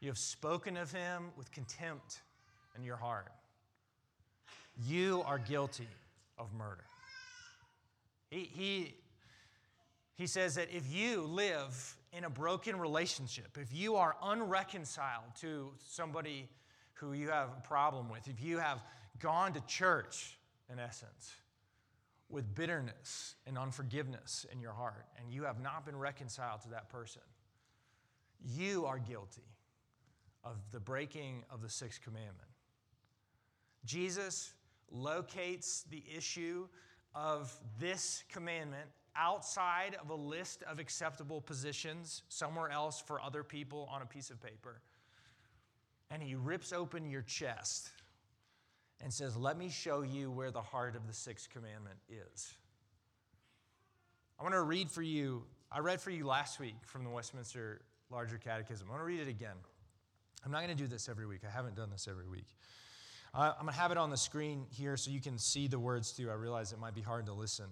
you 0.00 0.08
have 0.08 0.18
spoken 0.18 0.76
of 0.76 0.90
him 0.90 1.30
with 1.36 1.52
contempt 1.52 2.22
in 2.76 2.82
your 2.84 2.96
heart, 2.96 3.32
you 4.86 5.22
are 5.26 5.38
guilty 5.38 5.88
of 6.38 6.52
murder. 6.54 6.84
He, 8.30 8.50
he, 8.52 8.94
he 10.16 10.26
says 10.26 10.56
that 10.56 10.68
if 10.70 10.92
you 10.92 11.22
live 11.22 11.96
in 12.12 12.24
a 12.24 12.30
broken 12.30 12.78
relationship, 12.78 13.56
if 13.58 13.72
you 13.72 13.96
are 13.96 14.16
unreconciled 14.22 15.34
to 15.40 15.72
somebody 15.88 16.48
who 16.94 17.12
you 17.12 17.30
have 17.30 17.48
a 17.56 17.66
problem 17.66 18.10
with, 18.10 18.28
if 18.28 18.42
you 18.42 18.58
have 18.58 18.82
gone 19.18 19.52
to 19.54 19.60
church, 19.66 20.38
in 20.70 20.78
essence, 20.78 21.34
with 22.28 22.54
bitterness 22.54 23.34
and 23.46 23.58
unforgiveness 23.58 24.46
in 24.52 24.60
your 24.60 24.72
heart, 24.72 25.06
and 25.18 25.32
you 25.32 25.44
have 25.44 25.60
not 25.60 25.84
been 25.84 25.96
reconciled 25.96 26.60
to 26.62 26.68
that 26.70 26.88
person, 26.88 27.22
you 28.44 28.86
are 28.86 28.98
guilty 28.98 29.42
of 30.44 30.56
the 30.70 30.80
breaking 30.80 31.44
of 31.50 31.62
the 31.62 31.68
sixth 31.68 32.02
commandment. 32.02 32.48
Jesus 33.84 34.52
locates 34.90 35.84
the 35.90 36.02
issue 36.14 36.66
of 37.14 37.54
this 37.78 38.24
commandment 38.30 38.88
outside 39.16 39.96
of 40.00 40.10
a 40.10 40.14
list 40.14 40.62
of 40.64 40.78
acceptable 40.78 41.40
positions 41.40 42.22
somewhere 42.28 42.70
else 42.70 43.02
for 43.04 43.20
other 43.20 43.42
people 43.42 43.88
on 43.92 44.02
a 44.02 44.06
piece 44.06 44.30
of 44.30 44.40
paper. 44.42 44.80
And 46.10 46.22
he 46.22 46.34
rips 46.34 46.72
open 46.72 47.08
your 47.08 47.22
chest 47.22 47.90
and 49.02 49.12
says, 49.12 49.36
Let 49.36 49.56
me 49.56 49.68
show 49.68 50.02
you 50.02 50.30
where 50.30 50.50
the 50.50 50.62
heart 50.62 50.96
of 50.96 51.06
the 51.06 51.14
sixth 51.14 51.48
commandment 51.50 51.98
is. 52.08 52.54
I 54.38 54.42
want 54.42 54.54
to 54.54 54.62
read 54.62 54.90
for 54.90 55.02
you, 55.02 55.44
I 55.70 55.80
read 55.80 56.00
for 56.00 56.10
you 56.10 56.26
last 56.26 56.58
week 56.58 56.76
from 56.84 57.04
the 57.04 57.10
Westminster 57.10 57.82
Larger 58.10 58.38
Catechism. 58.38 58.86
I 58.88 58.90
want 58.90 59.02
to 59.02 59.06
read 59.06 59.20
it 59.20 59.28
again. 59.28 59.56
I'm 60.44 60.50
not 60.50 60.64
going 60.64 60.74
to 60.76 60.82
do 60.82 60.88
this 60.88 61.08
every 61.08 61.26
week, 61.26 61.42
I 61.46 61.50
haven't 61.50 61.76
done 61.76 61.90
this 61.90 62.08
every 62.08 62.26
week. 62.26 62.46
Uh, 63.32 63.52
I'm 63.56 63.66
going 63.66 63.74
to 63.74 63.80
have 63.80 63.92
it 63.92 63.98
on 63.98 64.10
the 64.10 64.16
screen 64.16 64.66
here 64.70 64.96
so 64.96 65.10
you 65.10 65.20
can 65.20 65.38
see 65.38 65.68
the 65.68 65.78
words 65.78 66.10
too. 66.10 66.30
I 66.30 66.34
realize 66.34 66.72
it 66.72 66.80
might 66.80 66.94
be 66.94 67.00
hard 67.00 67.26
to 67.26 67.32
listen. 67.32 67.66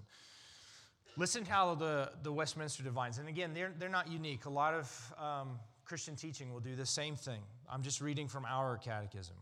Listen 1.18 1.42
to 1.42 1.50
how 1.50 1.74
the, 1.74 2.12
the 2.22 2.30
Westminster 2.30 2.84
Divines, 2.84 3.18
and 3.18 3.28
again, 3.28 3.52
they're, 3.52 3.72
they're 3.76 3.88
not 3.88 4.06
unique. 4.06 4.44
A 4.44 4.50
lot 4.50 4.72
of 4.72 5.14
um, 5.18 5.58
Christian 5.84 6.14
teaching 6.14 6.52
will 6.52 6.60
do 6.60 6.76
the 6.76 6.86
same 6.86 7.16
thing. 7.16 7.40
I'm 7.68 7.82
just 7.82 8.00
reading 8.00 8.28
from 8.28 8.44
our 8.44 8.76
catechism. 8.78 9.34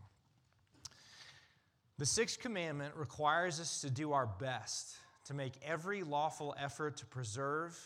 The 1.99 2.05
sixth 2.07 2.39
commandment 2.39 2.95
requires 2.95 3.59
us 3.59 3.81
to 3.81 3.91
do 3.91 4.13
our 4.13 4.25
best 4.25 4.95
to 5.25 5.35
make 5.35 5.53
every 5.63 6.01
lawful 6.01 6.55
effort 6.59 6.97
to 6.97 7.05
preserve 7.05 7.79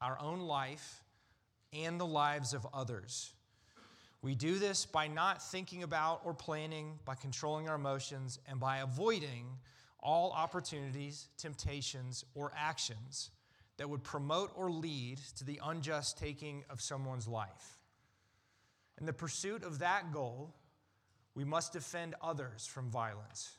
our 0.00 0.20
own 0.20 0.40
life 0.40 1.04
and 1.72 2.00
the 2.00 2.06
lives 2.06 2.52
of 2.52 2.66
others. 2.74 3.32
We 4.22 4.34
do 4.34 4.58
this 4.58 4.86
by 4.86 5.06
not 5.06 5.40
thinking 5.40 5.84
about 5.84 6.22
or 6.24 6.34
planning, 6.34 6.98
by 7.04 7.14
controlling 7.14 7.68
our 7.68 7.76
emotions, 7.76 8.40
and 8.50 8.58
by 8.58 8.78
avoiding 8.78 9.46
all 10.00 10.32
opportunities, 10.32 11.28
temptations, 11.38 12.24
or 12.34 12.50
actions 12.56 13.30
that 13.76 13.88
would 13.88 14.02
promote 14.02 14.52
or 14.56 14.70
lead 14.70 15.18
to 15.36 15.44
the 15.44 15.60
unjust 15.64 16.18
taking 16.18 16.64
of 16.70 16.80
someone's 16.80 17.28
life. 17.28 17.78
In 18.98 19.06
the 19.06 19.12
pursuit 19.12 19.62
of 19.62 19.80
that 19.80 20.12
goal, 20.12 20.54
we 21.34 21.44
must 21.44 21.72
defend 21.72 22.14
others 22.22 22.66
from 22.66 22.90
violence, 22.90 23.58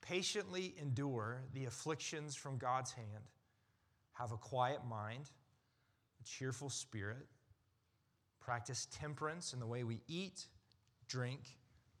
patiently 0.00 0.74
endure 0.80 1.42
the 1.52 1.64
afflictions 1.64 2.36
from 2.36 2.56
God's 2.56 2.92
hand, 2.92 3.24
have 4.12 4.30
a 4.30 4.36
quiet 4.36 4.80
mind, 4.88 5.30
a 6.20 6.24
cheerful 6.24 6.70
spirit, 6.70 7.26
practice 8.40 8.86
temperance 8.92 9.52
in 9.52 9.58
the 9.58 9.66
way 9.66 9.82
we 9.82 10.00
eat, 10.06 10.46
drink, 11.08 11.40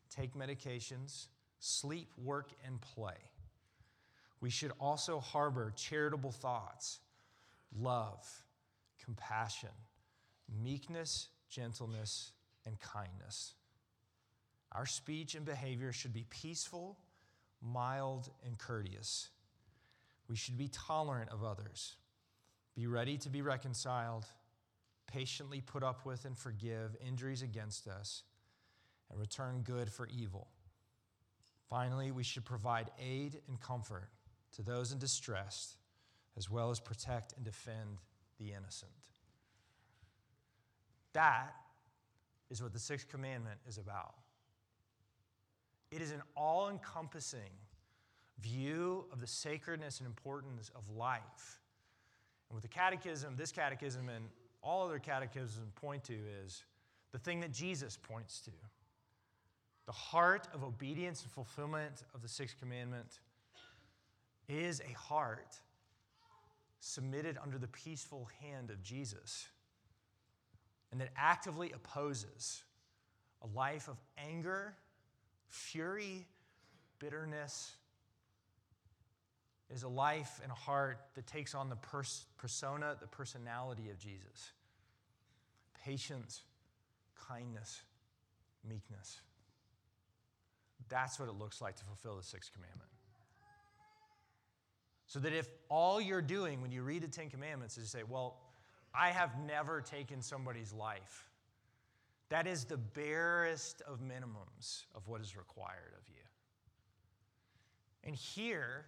take 0.08 0.34
medications, 0.34 1.26
sleep, 1.58 2.12
work, 2.16 2.52
and 2.64 2.80
play 2.80 3.29
we 4.40 4.50
should 4.50 4.72
also 4.80 5.20
harbor 5.20 5.72
charitable 5.76 6.32
thoughts, 6.32 7.00
love, 7.78 8.26
compassion, 9.04 9.68
meekness, 10.62 11.28
gentleness, 11.48 12.32
and 12.66 12.78
kindness. 12.80 13.54
Our 14.72 14.86
speech 14.86 15.34
and 15.34 15.44
behavior 15.44 15.92
should 15.92 16.12
be 16.12 16.24
peaceful, 16.30 16.98
mild, 17.60 18.30
and 18.46 18.56
courteous. 18.56 19.28
We 20.28 20.36
should 20.36 20.56
be 20.56 20.68
tolerant 20.68 21.30
of 21.30 21.44
others, 21.44 21.96
be 22.76 22.86
ready 22.86 23.18
to 23.18 23.28
be 23.28 23.42
reconciled, 23.42 24.26
patiently 25.06 25.60
put 25.60 25.82
up 25.82 26.06
with 26.06 26.24
and 26.24 26.38
forgive 26.38 26.96
injuries 27.06 27.42
against 27.42 27.88
us, 27.88 28.22
and 29.10 29.18
return 29.18 29.62
good 29.64 29.90
for 29.90 30.06
evil. 30.06 30.48
Finally, 31.68 32.12
we 32.12 32.22
should 32.22 32.44
provide 32.44 32.90
aid 32.98 33.40
and 33.48 33.60
comfort 33.60 34.08
to 34.56 34.62
those 34.62 34.92
in 34.92 34.98
distress, 34.98 35.76
as 36.36 36.50
well 36.50 36.70
as 36.70 36.80
protect 36.80 37.34
and 37.34 37.44
defend 37.44 37.98
the 38.38 38.52
innocent. 38.52 38.90
That 41.12 41.54
is 42.50 42.62
what 42.62 42.72
the 42.72 42.78
sixth 42.78 43.08
commandment 43.08 43.58
is 43.68 43.78
about. 43.78 44.14
It 45.90 46.00
is 46.00 46.12
an 46.12 46.22
all 46.36 46.68
encompassing 46.68 47.50
view 48.40 49.04
of 49.12 49.20
the 49.20 49.26
sacredness 49.26 49.98
and 49.98 50.06
importance 50.06 50.70
of 50.74 50.88
life. 50.96 51.60
And 52.48 52.56
what 52.56 52.62
the 52.62 52.68
catechism, 52.68 53.34
this 53.36 53.52
catechism, 53.52 54.08
and 54.08 54.24
all 54.62 54.86
other 54.86 54.98
catechisms 54.98 55.70
point 55.74 56.04
to 56.04 56.14
is 56.44 56.64
the 57.12 57.18
thing 57.18 57.40
that 57.40 57.52
Jesus 57.52 57.96
points 57.96 58.40
to. 58.42 58.50
The 59.86 59.92
heart 59.92 60.48
of 60.54 60.62
obedience 60.62 61.22
and 61.22 61.30
fulfillment 61.30 62.04
of 62.14 62.22
the 62.22 62.28
sixth 62.28 62.58
commandment 62.60 63.18
is 64.50 64.80
a 64.80 64.92
heart 64.92 65.60
submitted 66.80 67.38
under 67.42 67.58
the 67.58 67.68
peaceful 67.68 68.28
hand 68.42 68.70
of 68.70 68.82
Jesus 68.82 69.48
and 70.90 71.00
that 71.00 71.10
actively 71.16 71.72
opposes 71.72 72.62
a 73.42 73.46
life 73.56 73.88
of 73.88 73.96
anger, 74.18 74.74
fury, 75.48 76.26
bitterness. 76.98 77.76
Is 79.72 79.84
a 79.84 79.88
life 79.88 80.40
and 80.42 80.50
a 80.50 80.54
heart 80.56 80.98
that 81.14 81.28
takes 81.28 81.54
on 81.54 81.68
the 81.68 81.76
pers- 81.76 82.26
persona, 82.38 82.96
the 83.00 83.06
personality 83.06 83.88
of 83.90 83.98
Jesus 83.98 84.50
patience, 85.84 86.42
kindness, 87.28 87.82
meekness. 88.68 89.20
That's 90.88 91.18
what 91.18 91.28
it 91.28 91.36
looks 91.38 91.60
like 91.62 91.76
to 91.76 91.84
fulfill 91.84 92.16
the 92.16 92.22
sixth 92.22 92.52
commandment. 92.52 92.89
So 95.10 95.18
that 95.18 95.32
if 95.32 95.48
all 95.68 96.00
you're 96.00 96.22
doing 96.22 96.62
when 96.62 96.70
you 96.70 96.84
read 96.84 97.02
the 97.02 97.08
Ten 97.08 97.30
Commandments 97.30 97.76
is 97.76 97.82
to 97.82 97.90
say, 97.90 98.02
well, 98.08 98.36
I 98.94 99.08
have 99.08 99.40
never 99.44 99.80
taken 99.80 100.22
somebody's 100.22 100.72
life, 100.72 101.28
that 102.28 102.46
is 102.46 102.64
the 102.64 102.76
barest 102.76 103.82
of 103.88 103.98
minimums 103.98 104.84
of 104.94 105.08
what 105.08 105.20
is 105.20 105.36
required 105.36 105.94
of 105.98 106.08
you. 106.08 106.22
And 108.04 108.14
here, 108.14 108.86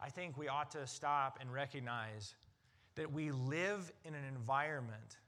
I 0.00 0.08
think 0.08 0.38
we 0.38 0.48
ought 0.48 0.70
to 0.70 0.86
stop 0.86 1.36
and 1.42 1.52
recognize 1.52 2.34
that 2.94 3.12
we 3.12 3.30
live 3.30 3.92
in 4.06 4.14
an 4.14 4.24
environment 4.24 5.18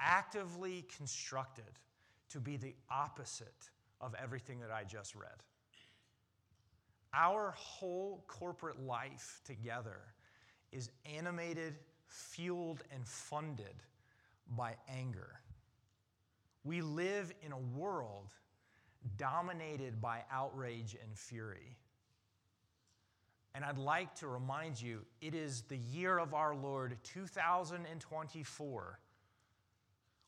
actively 0.00 0.84
constructed 0.96 1.78
to 2.30 2.40
be 2.40 2.56
the 2.56 2.74
opposite 2.90 3.70
of 4.00 4.16
everything 4.20 4.58
that 4.58 4.72
I 4.72 4.82
just 4.82 5.14
read. 5.14 5.44
Our 7.16 7.54
whole 7.56 8.24
corporate 8.26 8.80
life 8.80 9.40
together 9.44 10.00
is 10.72 10.90
animated, 11.16 11.76
fueled, 12.06 12.82
and 12.92 13.06
funded 13.06 13.74
by 14.56 14.74
anger. 14.88 15.40
We 16.64 16.80
live 16.80 17.32
in 17.42 17.52
a 17.52 17.58
world 17.58 18.30
dominated 19.16 20.00
by 20.00 20.24
outrage 20.32 20.96
and 21.00 21.16
fury. 21.16 21.76
And 23.54 23.64
I'd 23.64 23.78
like 23.78 24.14
to 24.16 24.26
remind 24.26 24.80
you 24.80 25.02
it 25.20 25.34
is 25.34 25.62
the 25.62 25.76
year 25.76 26.18
of 26.18 26.34
our 26.34 26.56
Lord 26.56 26.96
2024. 27.04 28.98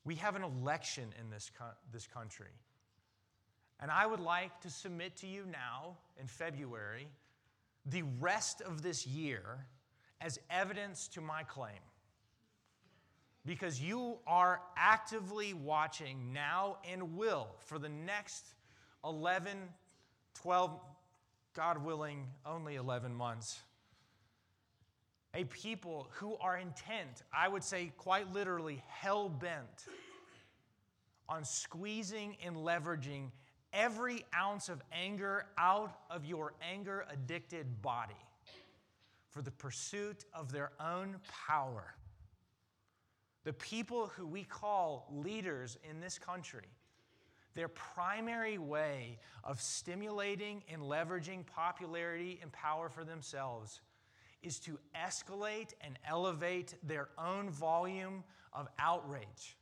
We 0.05 0.15
have 0.15 0.37
an 0.37 0.45
election 0.45 1.13
in 1.21 1.31
this, 1.31 1.51
co- 1.59 1.65
this 1.93 2.07
country. 2.07 2.53
And 3.81 3.91
I 3.91 4.07
would 4.07 4.21
like 4.21 4.61
to 4.63 4.71
submit 4.71 5.17
to 5.17 5.27
you 5.27 5.45
now 5.51 5.99
in 6.19 6.27
February 6.27 7.09
the 7.85 8.03
rest 8.21 8.63
of 8.63 8.83
this 8.83 9.07
year 9.07 9.67
as 10.21 10.39
evidence 10.51 11.09
to 11.09 11.21
my 11.21 11.43
claim. 11.43 11.79
Because 13.45 13.81
you 13.81 14.19
are 14.27 14.61
actively 14.77 15.55
watching 15.55 16.33
now 16.33 16.79
and 16.91 17.17
will 17.17 17.49
for 17.67 17.79
the 17.79 17.89
next 17.89 18.55
11, 19.05 19.57
12, 20.35 20.81
God 21.55 21.85
willing, 21.85 22.27
only 22.45 22.75
11 22.75 23.15
months. 23.15 23.61
A 25.35 25.45
people 25.45 26.09
who 26.15 26.37
are 26.41 26.57
intent, 26.57 27.23
I 27.33 27.47
would 27.47 27.63
say 27.63 27.93
quite 27.99 28.33
literally, 28.33 28.83
hell 28.89 29.29
bent 29.29 29.87
on 31.29 31.45
squeezing 31.45 32.37
and 32.45 32.57
leveraging 32.57 33.31
every 33.77 34.25
ounce 34.35 34.69
of 34.69 34.83
anger 34.91 35.45
out 35.59 36.01
of 36.11 36.25
your 36.25 36.55
anger 36.73 37.05
addicted 37.13 37.83
body 37.83 38.15
for 39.29 39.43
the 39.43 39.51
pursuit 39.51 40.25
of 40.33 40.51
their 40.51 40.73
own 40.81 41.17
power. 41.47 41.95
The 43.45 43.53
people 43.53 44.11
who 44.17 44.27
we 44.27 44.45
call 44.45 45.07
leaders 45.13 45.77
in 45.89 46.01
this 46.01 46.19
country, 46.19 46.67
their 47.55 47.69
primary 47.69 48.59
way 48.59 49.19
of 49.45 49.61
stimulating 49.61 50.65
and 50.73 50.83
leveraging 50.83 51.47
popularity 51.47 52.41
and 52.43 52.51
power 52.51 52.89
for 52.89 53.05
themselves 53.05 53.83
is 54.43 54.59
to 54.61 54.79
escalate 54.97 55.75
and 55.83 55.99
elevate 56.09 56.75
their 56.83 57.09
own 57.19 57.51
volume 57.51 58.25
of 58.53 58.69
outrage 58.79 59.57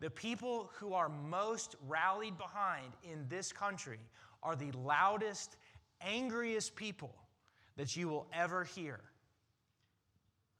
the 0.00 0.10
people 0.10 0.70
who 0.74 0.92
are 0.92 1.08
most 1.08 1.76
rallied 1.86 2.36
behind 2.36 2.92
in 3.02 3.26
this 3.28 3.52
country 3.52 3.98
are 4.42 4.54
the 4.54 4.70
loudest, 4.72 5.56
angriest 6.00 6.76
people 6.76 7.14
that 7.76 7.96
you 7.96 8.08
will 8.08 8.26
ever 8.32 8.64
hear. 8.64 9.00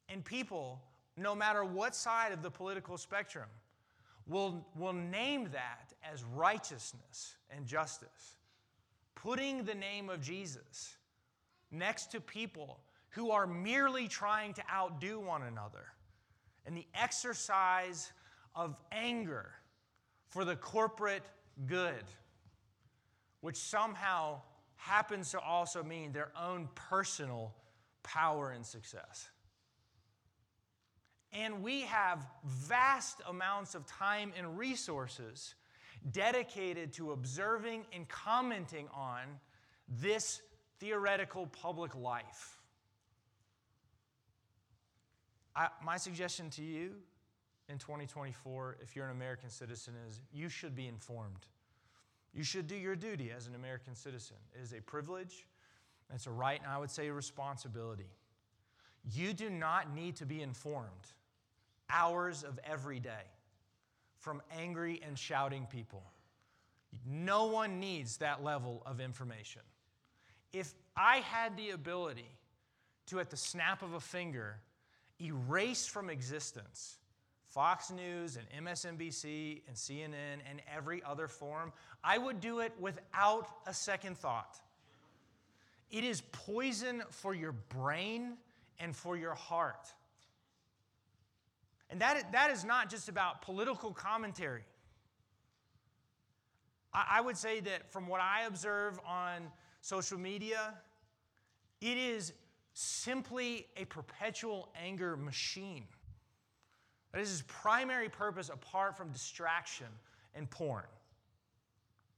And 0.09 0.25
people, 0.25 0.81
no 1.17 1.35
matter 1.35 1.65
what 1.65 1.95
side 1.95 2.33
of 2.33 2.43
the 2.43 2.51
political 2.51 2.97
spectrum, 2.97 3.49
will, 4.27 4.67
will 4.77 4.93
name 4.93 5.51
that 5.53 5.93
as 6.11 6.25
righteousness 6.25 7.37
and 7.51 7.67
justice. 7.67 8.37
Putting 9.15 9.65
the 9.65 9.75
name 9.75 10.09
of 10.09 10.21
Jesus 10.21 10.97
next 11.71 12.11
to 12.13 12.21
people 12.21 12.81
who 13.11 13.31
are 13.31 13.47
merely 13.47 14.09
trying 14.09 14.53
to 14.55 14.63
outdo 14.73 15.19
one 15.19 15.43
another 15.43 15.87
and 16.67 16.77
the 16.77 16.87
exercise 16.95 18.13
of 18.57 18.75
anger 18.91 19.53
for 20.29 20.45
the 20.45 20.57
corporate 20.57 21.23
good, 21.67 22.03
which 23.43 23.57
somehow 23.57 24.41
happens 24.77 25.31
to 25.31 25.41
also 25.41 25.85
mean 25.85 26.13
their 26.13 26.33
own 26.41 26.69
personal 26.75 27.55
power 28.03 28.51
and 28.51 28.65
success. 28.65 29.29
And 31.33 31.63
we 31.63 31.83
have 31.83 32.27
vast 32.45 33.21
amounts 33.29 33.75
of 33.75 33.87
time 33.87 34.33
and 34.37 34.57
resources 34.59 35.55
dedicated 36.13 36.93
to 36.95 37.13
observing 37.13 37.85
and 37.93 38.09
commenting 38.09 38.89
on 38.95 39.21
this 39.89 40.41
theoretical 40.79 41.47
public 41.47 41.95
life. 41.95 42.59
I, 45.55 45.69
my 45.85 45.97
suggestion 45.97 46.51
to 46.51 46.63
you 46.63 46.93
in 47.69 47.79
2024, 47.79 48.79
if 48.81 48.95
you're 48.95 49.07
an 49.07 49.11
American 49.11 49.51
citizen, 49.51 49.95
is 50.09 50.21
you 50.33 50.49
should 50.49 50.75
be 50.75 50.87
informed. 50.87 51.47
You 52.33 52.45
should 52.45 52.67
do 52.67 52.77
your 52.77 52.97
duty 52.97 53.33
as 53.35 53.47
an 53.47 53.55
American 53.55 53.95
citizen. 53.95 54.37
It 54.55 54.63
is 54.63 54.73
a 54.73 54.81
privilege, 54.81 55.47
it's 56.15 56.27
a 56.27 56.31
right, 56.31 56.61
and 56.63 56.71
I 56.71 56.79
would 56.79 56.91
say 56.91 57.09
a 57.09 57.13
responsibility. 57.13 58.11
You 59.13 59.33
do 59.33 59.51
not 59.51 59.95
need 59.95 60.17
to 60.17 60.27
be 60.27 60.43
informed 60.43 61.13
hours 61.91 62.43
of 62.43 62.59
every 62.65 63.01
day 63.01 63.31
from 64.19 64.43
angry 64.57 65.01
and 65.07 65.19
shouting 65.19 65.67
people. 65.67 66.03
No 67.07 67.47
one 67.47 67.79
needs 67.79 68.17
that 68.19 68.43
level 68.43 68.83
of 68.87 69.01
information. 69.01 69.63
If 70.53 70.75
I 70.97 71.19
had 71.19 71.57
the 71.57 71.71
ability 71.71 72.31
to, 73.07 73.21
at 73.21 73.31
the 73.31 73.37
snap 73.37 73.83
of 73.83 73.95
a 73.95 74.01
finger, 74.01 74.61
erase 75.21 75.87
from 75.87 76.11
existence 76.11 76.99
Fox 77.57 77.91
News 77.91 78.37
and 78.37 78.67
MSNBC 78.67 79.63
and 79.67 79.75
CNN 79.75 80.43
and 80.47 80.61
every 80.71 81.03
other 81.03 81.27
forum, 81.27 81.73
I 82.05 82.19
would 82.19 82.39
do 82.39 82.61
it 82.61 82.75
without 82.79 83.49
a 83.67 83.73
second 83.73 84.19
thought. 84.19 84.61
It 85.91 86.05
is 86.05 86.21
poison 86.33 87.03
for 87.09 87.35
your 87.35 87.53
brain 87.53 88.35
and 88.79 88.95
for 88.95 89.17
your 89.17 89.33
heart. 89.33 89.91
And 91.89 91.99
that, 92.03 92.31
that 92.33 92.51
is 92.51 92.63
not 92.63 92.91
just 92.91 93.09
about 93.09 93.41
political 93.41 93.91
commentary. 93.91 94.65
I, 96.93 97.07
I 97.13 97.21
would 97.23 97.39
say 97.39 97.61
that 97.61 97.91
from 97.91 98.07
what 98.07 98.21
I 98.21 98.43
observe 98.47 99.01
on 99.09 99.51
social 99.81 100.19
media, 100.19 100.75
it 101.81 101.97
is 101.97 102.35
simply 102.75 103.67
a 103.79 103.87
perpetual 103.87 104.69
anger 104.79 105.17
machine. 105.17 105.85
That 107.17 107.23
is 107.23 107.31
his 107.31 107.43
primary 107.49 108.11
purpose, 108.11 108.51
apart 108.51 108.95
from 108.95 109.11
distraction 109.11 109.87
and 110.35 110.51
porn, 110.51 110.85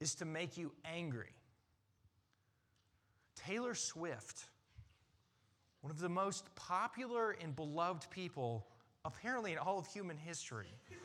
is 0.01 0.13
to 0.15 0.25
make 0.25 0.57
you 0.57 0.73
angry. 0.83 1.31
Taylor 3.33 3.75
Swift, 3.75 4.43
one 5.79 5.89
of 5.89 5.99
the 5.99 6.09
most 6.09 6.53
popular 6.55 7.31
and 7.41 7.55
beloved 7.55 8.09
people, 8.09 8.67
apparently 9.05 9.53
in 9.53 9.57
all 9.57 9.79
of 9.79 9.87
human 9.87 10.17
history, 10.17 10.67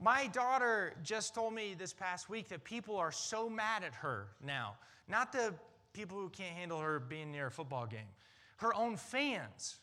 My 0.00 0.26
daughter 0.28 0.94
just 1.02 1.34
told 1.34 1.52
me 1.52 1.74
this 1.78 1.92
past 1.92 2.30
week 2.30 2.48
that 2.48 2.64
people 2.64 2.96
are 2.96 3.12
so 3.12 3.50
mad 3.50 3.84
at 3.84 3.92
her 3.92 4.28
now. 4.42 4.76
Not 5.06 5.32
the 5.32 5.52
people 5.92 6.16
who 6.16 6.30
can't 6.30 6.56
handle 6.56 6.80
her 6.80 6.98
being 6.98 7.30
near 7.30 7.48
a 7.48 7.50
football 7.50 7.84
game, 7.84 8.08
her 8.56 8.72
own 8.72 8.96
fans. 8.96 9.80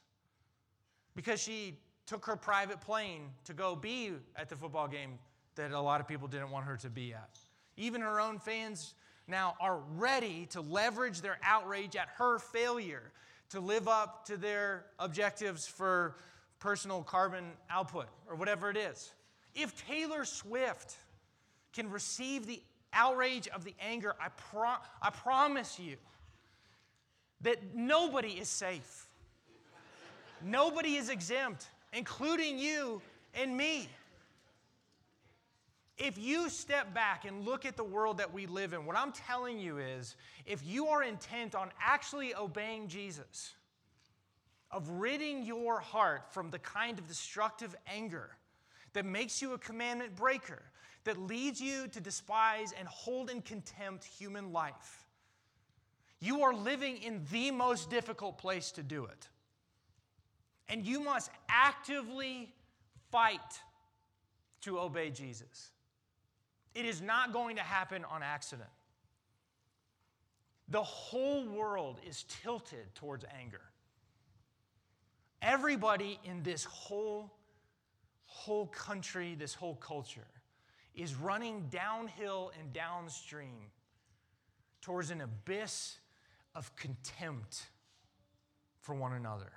Because 1.15 1.41
she 1.41 1.77
took 2.05 2.25
her 2.25 2.35
private 2.35 2.81
plane 2.81 3.29
to 3.45 3.53
go 3.53 3.75
be 3.75 4.13
at 4.35 4.49
the 4.49 4.55
football 4.55 4.87
game 4.87 5.19
that 5.55 5.71
a 5.71 5.79
lot 5.79 6.01
of 6.01 6.07
people 6.07 6.27
didn't 6.27 6.51
want 6.51 6.65
her 6.65 6.77
to 6.77 6.89
be 6.89 7.13
at. 7.13 7.39
Even 7.77 8.01
her 8.01 8.19
own 8.19 8.39
fans 8.39 8.93
now 9.27 9.55
are 9.59 9.79
ready 9.95 10.45
to 10.47 10.61
leverage 10.61 11.21
their 11.21 11.37
outrage 11.43 11.95
at 11.95 12.09
her 12.17 12.39
failure 12.39 13.11
to 13.49 13.59
live 13.59 13.87
up 13.87 14.25
to 14.25 14.37
their 14.37 14.85
objectives 14.99 15.67
for 15.67 16.15
personal 16.59 17.03
carbon 17.03 17.51
output 17.69 18.07
or 18.29 18.35
whatever 18.35 18.69
it 18.69 18.77
is. 18.77 19.11
If 19.53 19.85
Taylor 19.87 20.23
Swift 20.25 20.95
can 21.73 21.89
receive 21.89 22.45
the 22.45 22.61
outrage 22.93 23.47
of 23.49 23.63
the 23.63 23.73
anger, 23.81 24.15
I, 24.21 24.29
pro- 24.29 24.81
I 25.01 25.09
promise 25.09 25.79
you 25.79 25.97
that 27.41 27.75
nobody 27.75 28.33
is 28.33 28.47
safe. 28.47 29.07
Nobody 30.43 30.95
is 30.95 31.09
exempt, 31.09 31.67
including 31.93 32.57
you 32.57 33.01
and 33.33 33.55
me. 33.55 33.89
If 35.97 36.17
you 36.17 36.49
step 36.49 36.93
back 36.93 37.25
and 37.25 37.45
look 37.45 37.65
at 37.65 37.77
the 37.77 37.83
world 37.83 38.17
that 38.17 38.33
we 38.33 38.47
live 38.47 38.73
in, 38.73 38.85
what 38.85 38.97
I'm 38.97 39.11
telling 39.11 39.59
you 39.59 39.77
is 39.77 40.15
if 40.45 40.65
you 40.65 40.87
are 40.87 41.03
intent 41.03 41.53
on 41.53 41.69
actually 41.79 42.33
obeying 42.33 42.87
Jesus, 42.87 43.53
of 44.71 44.89
ridding 44.89 45.43
your 45.43 45.79
heart 45.79 46.33
from 46.33 46.49
the 46.49 46.59
kind 46.59 46.97
of 46.97 47.07
destructive 47.07 47.75
anger 47.87 48.29
that 48.93 49.05
makes 49.05 49.41
you 49.41 49.53
a 49.53 49.57
commandment 49.57 50.15
breaker, 50.15 50.63
that 51.03 51.17
leads 51.17 51.59
you 51.59 51.87
to 51.87 51.99
despise 51.99 52.73
and 52.77 52.87
hold 52.87 53.29
in 53.29 53.41
contempt 53.41 54.05
human 54.05 54.51
life. 54.51 55.05
You 56.19 56.43
are 56.43 56.53
living 56.53 56.97
in 56.97 57.25
the 57.31 57.51
most 57.51 57.89
difficult 57.89 58.37
place 58.37 58.71
to 58.73 58.83
do 58.83 59.05
it. 59.05 59.27
And 60.71 60.85
you 60.85 61.01
must 61.01 61.29
actively 61.49 62.51
fight 63.11 63.59
to 64.61 64.79
obey 64.79 65.09
Jesus. 65.09 65.69
It 66.73 66.85
is 66.85 67.01
not 67.01 67.33
going 67.33 67.57
to 67.57 67.61
happen 67.61 68.05
on 68.05 68.23
accident. 68.23 68.69
The 70.69 70.81
whole 70.81 71.45
world 71.45 71.99
is 72.07 72.23
tilted 72.41 72.95
towards 72.95 73.25
anger. 73.37 73.61
Everybody 75.41 76.19
in 76.23 76.41
this 76.41 76.63
whole 76.63 77.33
whole 78.23 78.67
country, 78.67 79.35
this 79.37 79.53
whole 79.53 79.75
culture, 79.75 80.27
is 80.95 81.15
running 81.15 81.67
downhill 81.69 82.53
and 82.57 82.71
downstream 82.71 83.69
towards 84.81 85.11
an 85.11 85.19
abyss 85.19 85.97
of 86.55 86.73
contempt 86.77 87.67
for 88.79 88.95
one 88.95 89.11
another. 89.11 89.51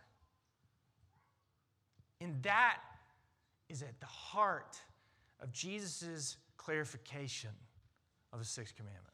And 2.24 2.42
that 2.42 2.78
is 3.68 3.82
at 3.82 4.00
the 4.00 4.06
heart 4.06 4.78
of 5.40 5.52
Jesus' 5.52 6.38
clarification 6.56 7.50
of 8.32 8.38
the 8.38 8.46
sixth 8.46 8.74
commandment. 8.74 9.04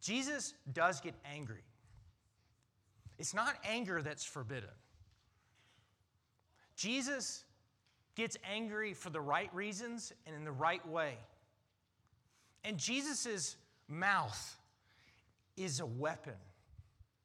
Jesus 0.00 0.54
does 0.72 1.02
get 1.02 1.14
angry. 1.30 1.62
It's 3.18 3.34
not 3.34 3.54
anger 3.64 4.00
that's 4.00 4.24
forbidden. 4.24 4.70
Jesus 6.74 7.44
gets 8.14 8.38
angry 8.50 8.94
for 8.94 9.10
the 9.10 9.20
right 9.20 9.54
reasons 9.54 10.14
and 10.26 10.34
in 10.34 10.44
the 10.44 10.52
right 10.52 10.86
way. 10.88 11.18
And 12.64 12.78
Jesus' 12.78 13.56
mouth 13.88 14.56
is 15.58 15.80
a 15.80 15.86
weapon. 15.86 16.32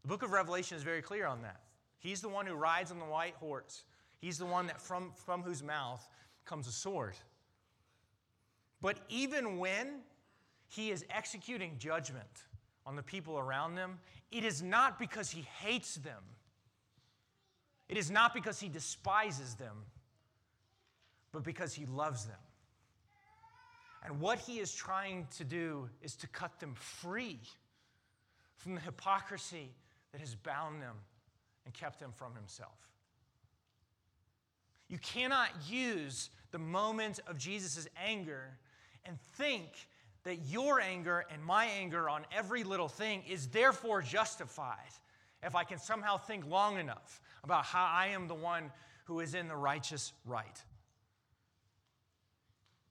The 0.02 0.10
book 0.10 0.22
of 0.22 0.32
Revelation 0.32 0.76
is 0.76 0.84
very 0.84 1.02
clear 1.02 1.28
on 1.28 1.44
that. 1.44 1.62
He's 2.00 2.20
the 2.20 2.28
one 2.28 2.46
who 2.46 2.56
rides 2.56 2.92
on 2.92 3.00
the 3.00 3.06
white 3.06 3.36
horse, 3.36 3.86
he's 4.24 4.38
the 4.38 4.46
one 4.46 4.68
that 4.68 4.82
from, 4.82 5.12
from 5.26 5.44
whose 5.44 5.62
mouth 5.62 6.08
comes 6.46 6.68
a 6.68 6.72
sword. 6.72 7.16
But 8.82 9.00
even 9.10 9.58
when 9.58 10.02
he 10.68 10.92
is 10.92 11.06
executing 11.10 11.78
judgment 11.78 12.44
on 12.86 12.96
the 12.96 13.04
people 13.04 13.38
around 13.38 13.76
them, 13.76 14.00
it 14.32 14.44
is 14.44 14.62
not 14.62 15.00
because 15.00 15.30
he 15.30 15.42
hates 15.42 15.96
them. 15.96 16.22
It 17.88 17.98
is 17.98 18.10
not 18.10 18.34
because 18.34 18.60
he 18.60 18.70
despises 18.70 19.56
them 19.56 19.86
but 21.34 21.44
because 21.44 21.74
he 21.74 21.86
loves 21.88 22.26
them. 22.26 22.38
And 24.06 24.22
what 24.22 24.40
he 24.40 24.60
is 24.60 24.74
trying 24.74 25.28
to 25.38 25.44
do 25.44 25.90
is 26.02 26.16
to 26.18 26.28
cut 26.28 26.60
them 26.60 26.76
free 26.76 27.40
from 28.58 28.76
the 28.76 28.82
hypocrisy 28.82 29.72
that 30.12 30.22
has 30.22 30.36
bound 30.36 30.82
them 30.82 30.96
and 31.66 31.74
kept 31.74 32.00
them 32.00 32.12
from 32.14 32.36
himself. 32.36 32.78
You 34.88 34.98
cannot 35.00 35.50
use 35.70 36.30
the 36.52 36.60
moment 36.60 37.20
of 37.28 37.38
Jesus' 37.38 37.88
anger 38.06 38.58
and 39.06 39.20
think 39.36 39.88
that 40.24 40.46
your 40.48 40.80
anger 40.80 41.26
and 41.32 41.44
my 41.44 41.66
anger 41.66 42.10
on 42.10 42.26
every 42.32 42.64
little 42.64 42.88
thing 42.88 43.24
is 43.28 43.48
therefore 43.48 44.02
justified 44.02 44.78
if 45.42 45.56
I 45.56 45.64
can 45.64 45.80
somehow 45.80 46.18
think 46.18 46.46
long 46.48 46.80
enough 46.80 47.22
about 47.44 47.66
how 47.66 47.86
I 47.86 48.08
am 48.08 48.28
the 48.28 48.36
one 48.36 48.72
who 49.06 49.20
is 49.20 49.36
in 49.36 49.48
the 49.48 49.56
righteous 49.56 50.14
right. 50.26 50.64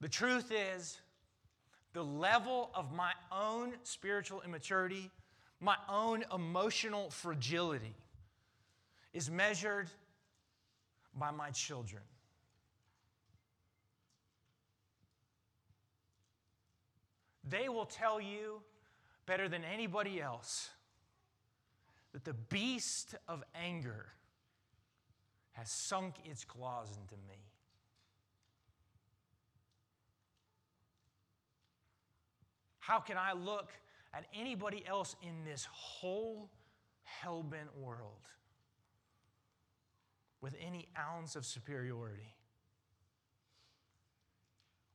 The 0.00 0.09
truth 0.09 0.52
is, 0.52 1.00
the 1.92 2.02
level 2.02 2.70
of 2.74 2.92
my 2.92 3.12
own 3.31 3.74
spiritual 3.85 4.42
immaturity, 4.42 5.11
my 5.61 5.76
own 5.88 6.24
emotional 6.35 7.11
fragility, 7.11 7.94
is 9.12 9.31
measured 9.31 9.88
by 11.18 11.31
my 11.31 11.51
children. 11.51 12.03
They 17.48 17.68
will 17.68 17.87
tell 17.87 18.20
you 18.20 18.62
better 19.27 19.48
than 19.48 19.62
anybody 19.64 20.20
else 20.20 20.70
that 22.12 22.25
the 22.25 22.35
beast 22.35 23.14
of 23.29 23.42
anger 23.55 24.07
has 25.53 25.70
sunk 25.70 26.14
its 26.25 26.44
claws 26.44 26.88
into 27.01 27.14
me. 27.29 27.37
How 32.79 32.98
can 32.98 33.16
I 33.16 33.33
look 33.33 33.70
at 34.14 34.25
anybody 34.35 34.85
else 34.87 35.14
in 35.22 35.44
this 35.44 35.66
whole 35.70 36.51
hell 37.05 37.42
bent 37.42 37.77
world 37.77 38.29
with 40.42 40.55
any 40.61 40.88
ounce 40.98 41.37
of 41.37 41.46
superiority? 41.46 42.35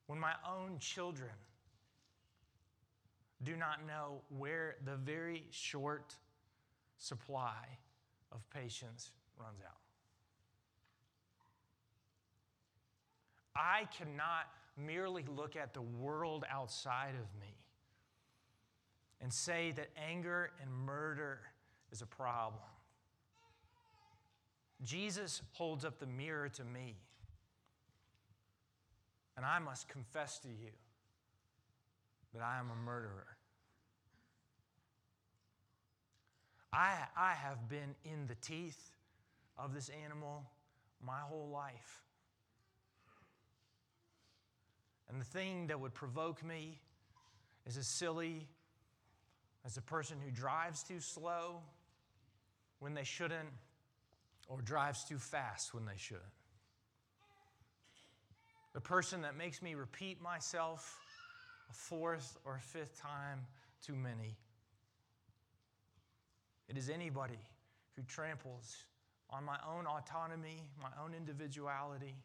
When 0.06 0.20
my 0.20 0.34
own 0.48 0.78
children 0.78 1.32
do 3.44 3.56
not 3.56 3.86
know 3.86 4.22
where 4.30 4.76
the 4.86 4.96
very 4.96 5.46
short 5.52 6.16
supply 6.98 7.78
of 8.32 8.48
patience 8.50 9.12
runs 9.40 9.60
out. 9.66 9.78
I 13.56 13.86
cannot 13.98 14.48
merely 14.78 15.24
look 15.36 15.56
at 15.56 15.74
the 15.74 15.82
world 15.82 16.46
outside 16.52 17.16
of 17.16 17.40
me 17.40 17.56
and 19.22 19.34
say 19.34 19.72
that 19.76 19.88
anger 19.98 20.52
and 20.62 20.72
murder 20.72 21.40
is 21.92 22.02
a 22.02 22.06
problem. 22.06 22.62
Jesus 24.84 25.42
holds 25.54 25.84
up 25.84 26.00
the 26.00 26.06
mirror 26.06 26.50
to 26.50 26.64
me, 26.64 26.96
and 29.36 29.46
I 29.46 29.60
must 29.60 29.88
confess 29.88 30.40
to 30.40 30.48
you 30.48 30.72
that 32.34 32.44
I 32.44 32.60
am 32.60 32.70
a 32.70 32.86
murderer. 32.86 33.38
I, 36.72 36.94
I 37.18 37.34
have 37.34 37.70
been 37.70 37.96
in 38.04 38.28
the 38.28 38.36
teeth 38.36 38.92
of 39.58 39.74
this 39.74 39.90
animal 40.06 40.44
my 41.04 41.20
whole 41.20 41.50
life. 41.50 42.04
And 45.10 45.20
the 45.20 45.26
thing 45.26 45.68
that 45.68 45.80
would 45.80 45.94
provoke 45.94 46.44
me 46.44 46.80
is 47.66 47.78
as 47.78 47.88
silly 47.88 48.48
as 49.66 49.78
a 49.78 49.82
person 49.82 50.18
who 50.24 50.32
drives 50.32 50.84
too 50.84 51.00
slow 51.00 51.62
when 52.80 52.94
they 52.94 53.04
shouldn't, 53.04 53.50
or 54.48 54.62
drives 54.62 55.04
too 55.04 55.18
fast 55.18 55.74
when 55.74 55.86
they 55.86 55.98
shouldn't. 55.98 56.24
The 58.74 58.82
person 58.82 59.22
that 59.22 59.36
makes 59.36 59.62
me 59.62 59.76
repeat 59.76 60.22
myself 60.22 60.98
a 61.70 61.74
fourth 61.74 62.38
or 62.46 62.60
fifth 62.64 63.00
time 63.02 63.40
too 63.84 63.96
many. 63.96 64.38
It 66.70 66.78
is 66.78 66.90
anybody 66.90 67.40
who 67.96 68.04
tramples 68.04 68.76
on 69.30 69.44
my 69.44 69.58
own 69.68 69.86
autonomy, 69.86 70.70
my 70.82 70.90
own 71.04 71.14
individuality, 71.14 72.16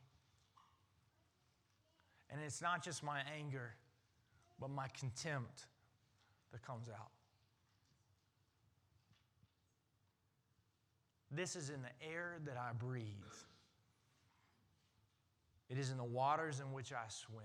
And 2.33 2.41
it's 2.41 2.63
not 2.63 2.83
just 2.83 3.03
my 3.03 3.21
anger, 3.39 3.75
but 4.59 4.71
my 4.71 4.89
contempt 4.99 5.67
that 6.51 6.65
comes 6.67 6.89
out. 6.89 7.11
This 11.35 11.57
is 11.57 11.71
in 11.71 11.81
the 11.81 12.07
air 12.07 12.37
that 12.45 12.59
I 12.59 12.73
breathe. 12.79 13.07
It 15.71 15.79
is 15.79 15.91
in 15.91 15.97
the 15.97 16.05
waters 16.05 16.61
in 16.61 16.73
which 16.75 16.93
I 16.93 17.09
swim. 17.09 17.43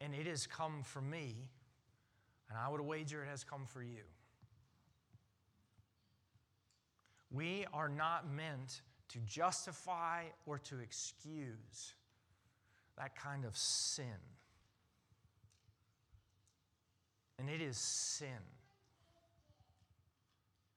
And 0.00 0.14
it 0.14 0.26
has 0.26 0.46
come 0.48 0.82
for 0.82 1.00
me, 1.00 1.48
and 2.48 2.58
I 2.58 2.68
would 2.68 2.80
wager 2.80 3.22
it 3.22 3.28
has 3.28 3.44
come 3.44 3.66
for 3.66 3.82
you. 3.82 4.02
We 7.30 7.66
are 7.72 7.88
not 7.88 8.28
meant 8.28 8.82
to 9.10 9.18
justify 9.20 10.24
or 10.46 10.58
to 10.58 10.80
excuse 10.80 11.94
that 12.98 13.14
kind 13.14 13.44
of 13.44 13.56
sin. 13.56 14.04
And 17.38 17.48
it 17.48 17.60
is 17.60 17.76
sin. 17.76 18.28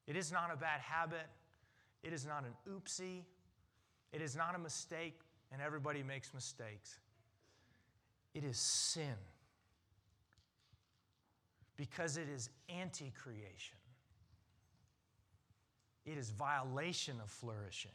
It 0.08 0.16
is 0.16 0.32
not 0.32 0.52
a 0.54 0.58
bad 0.58 0.82
habit. 0.82 1.28
It 2.04 2.14
is 2.14 2.26
not 2.26 2.44
an 2.44 2.54
oopsie. 2.70 3.24
It 4.14 4.22
is 4.22 4.36
not 4.36 4.54
a 4.54 4.60
mistake, 4.60 5.20
and 5.52 5.62
everybody 5.62 6.04
makes 6.04 6.34
mistakes. 6.34 7.00
It 8.36 8.44
is 8.44 8.58
sin 8.58 9.16
because 11.76 12.18
it 12.18 12.30
is 12.30 12.50
anti 12.70 13.12
creation, 13.12 13.78
it 16.06 16.18
is 16.18 16.30
violation 16.30 17.16
of 17.24 17.30
flourishing, 17.32 17.92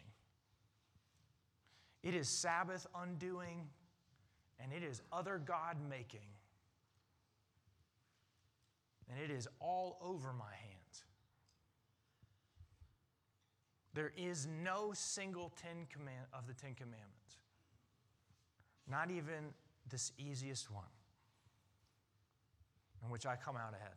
it 2.02 2.14
is 2.14 2.28
Sabbath 2.28 2.86
undoing, 2.96 3.68
and 4.58 4.72
it 4.72 4.82
is 4.82 5.00
other 5.12 5.38
God 5.38 5.76
making. 5.88 6.20
And 9.10 9.18
it 9.18 9.34
is 9.34 9.48
all 9.58 9.98
over 10.02 10.34
my 10.34 10.52
hands. 10.52 10.77
There 13.98 14.12
is 14.16 14.46
no 14.62 14.92
single 14.94 15.52
ten 15.60 15.88
command 15.92 16.26
of 16.32 16.46
the 16.46 16.54
Ten 16.54 16.76
Commandments, 16.76 17.40
not 18.88 19.10
even 19.10 19.52
this 19.90 20.12
easiest 20.16 20.70
one, 20.70 20.84
in 23.02 23.10
which 23.10 23.26
I 23.26 23.34
come 23.34 23.56
out 23.56 23.74
ahead. 23.74 23.96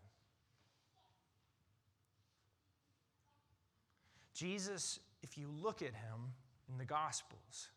Jesus, 4.34 5.00
if 5.22 5.38
you 5.38 5.48
look 5.62 5.84
at 5.84 5.94
him 5.94 6.34
in 6.68 6.80
the 6.80 6.86
Gospels, 6.86 7.68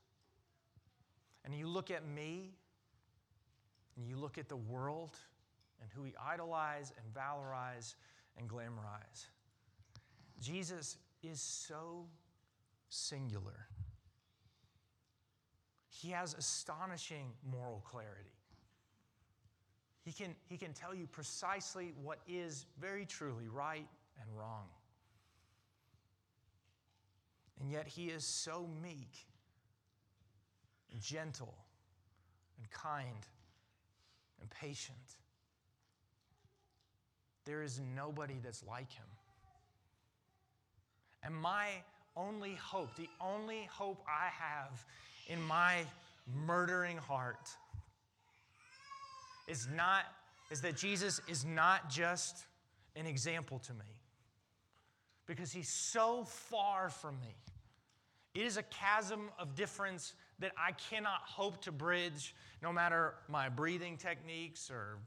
and 1.45 1.55
you 1.55 1.69
look 1.69 1.91
at 1.91 2.09
me, 2.09 2.55
and 3.99 4.09
you 4.09 4.17
look 4.17 4.39
at 4.39 4.49
the 4.49 4.57
world, 4.57 5.15
and 5.83 5.91
who 5.95 6.01
we 6.01 6.15
idolize 6.19 6.91
and 6.97 7.13
valorize 7.13 7.97
and 8.39 8.49
glamorize, 8.49 9.27
Jesus 10.41 10.97
is 11.29 11.41
so 11.41 12.07
singular. 12.89 13.69
He 15.89 16.11
has 16.11 16.35
astonishing 16.35 17.33
moral 17.51 17.83
clarity. 17.85 18.35
He 20.05 20.13
can, 20.13 20.35
he 20.49 20.59
can 20.59 20.73
tell 20.73 20.95
you 20.95 21.07
precisely 21.07 21.95
what 22.03 22.19
is 22.29 22.67
very 22.79 23.07
truly 23.07 23.49
right 23.49 23.87
and 24.21 24.39
wrong. 24.39 24.67
And 27.61 27.71
yet, 27.71 27.87
he 27.87 28.07
is 28.07 28.25
so 28.25 28.69
meek, 28.83 29.27
and 30.93 31.01
gentle, 31.01 31.55
and 32.59 32.71
kind, 32.71 33.27
and 34.41 34.51
patient. 34.51 34.99
There 37.45 37.63
is 37.63 37.81
nobody 37.95 38.41
that's 38.43 38.63
like 38.65 38.91
him. 38.91 39.07
And 41.25 41.35
my 41.35 41.69
only 42.17 42.55
hope, 42.55 42.95
the 42.97 43.09
only 43.21 43.69
hope 43.71 44.05
I 44.07 44.29
have 44.29 44.85
in 45.29 45.43
my 45.43 45.85
murdering 46.47 46.97
heart 46.97 47.49
is 49.49 49.69
not 49.75 50.05
is 50.51 50.61
that 50.61 50.77
Jesus 50.77 51.21
is 51.29 51.45
not 51.45 51.89
just 51.91 52.45
an 52.97 53.07
example 53.07 53.59
to 53.61 53.73
me 53.73 54.01
because 55.27 55.51
he's 55.51 55.69
so 55.69 56.25
far 56.25 56.91
from 56.91 57.19
me. 57.21 57.35
It 58.35 58.45
is 58.45 58.57
a 58.57 58.63
chasm 58.65 59.31
of 59.39 59.55
difference 59.55 60.15
that 60.41 60.53
I 60.59 60.73
cannot 60.73 61.21
hope 61.25 61.63
to 61.63 61.73
bridge 61.73 62.35
no 62.63 62.73
matter 62.73 63.15
my 63.29 63.49
breathing 63.49 63.97
techniques 63.97 64.71
or 64.71 64.99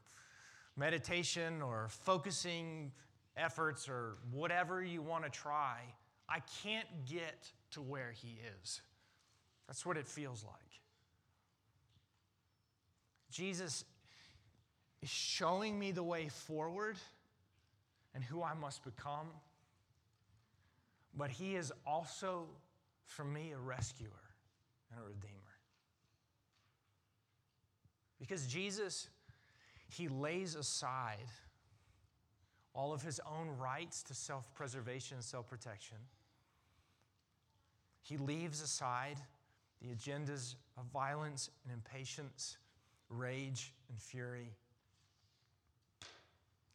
meditation 0.75 1.61
or 1.61 1.87
focusing 1.89 2.91
efforts 3.35 3.87
or 3.87 4.17
whatever 4.31 4.83
you 4.83 5.01
want 5.01 5.23
to 5.23 5.29
try. 5.29 5.81
I 6.29 6.39
can't 6.63 6.87
get 7.05 7.51
to 7.71 7.81
where 7.81 8.11
he 8.11 8.39
is. 8.61 8.81
That's 9.67 9.85
what 9.85 9.97
it 9.97 10.07
feels 10.07 10.43
like. 10.43 10.53
Jesus 13.31 13.85
is 15.01 15.09
showing 15.09 15.77
me 15.77 15.91
the 15.91 16.03
way 16.03 16.27
forward 16.27 16.97
and 18.15 18.23
who 18.23 18.41
I 18.41 18.53
must 18.53 18.83
become, 18.83 19.27
but 21.15 21.29
he 21.29 21.55
is 21.55 21.71
also, 21.85 22.47
for 23.05 23.23
me, 23.23 23.51
a 23.51 23.57
rescuer 23.57 24.09
and 24.91 24.99
a 24.99 25.03
redeemer. 25.03 25.33
Because 28.19 28.47
Jesus, 28.47 29.09
he 29.89 30.07
lays 30.07 30.55
aside 30.55 31.27
all 32.73 32.93
of 32.93 33.01
his 33.01 33.19
own 33.29 33.49
rights 33.59 34.03
to 34.03 34.13
self 34.13 34.53
preservation 34.53 35.17
and 35.17 35.23
self 35.23 35.47
protection 35.47 35.97
he 38.07 38.15
leaves 38.15 38.61
aside 38.61 39.17
the 39.81 39.89
agendas 39.89 40.55
of 40.77 40.85
violence 40.93 41.49
and 41.63 41.73
impatience, 41.73 42.57
rage 43.09 43.73
and 43.89 43.99
fury. 43.99 44.53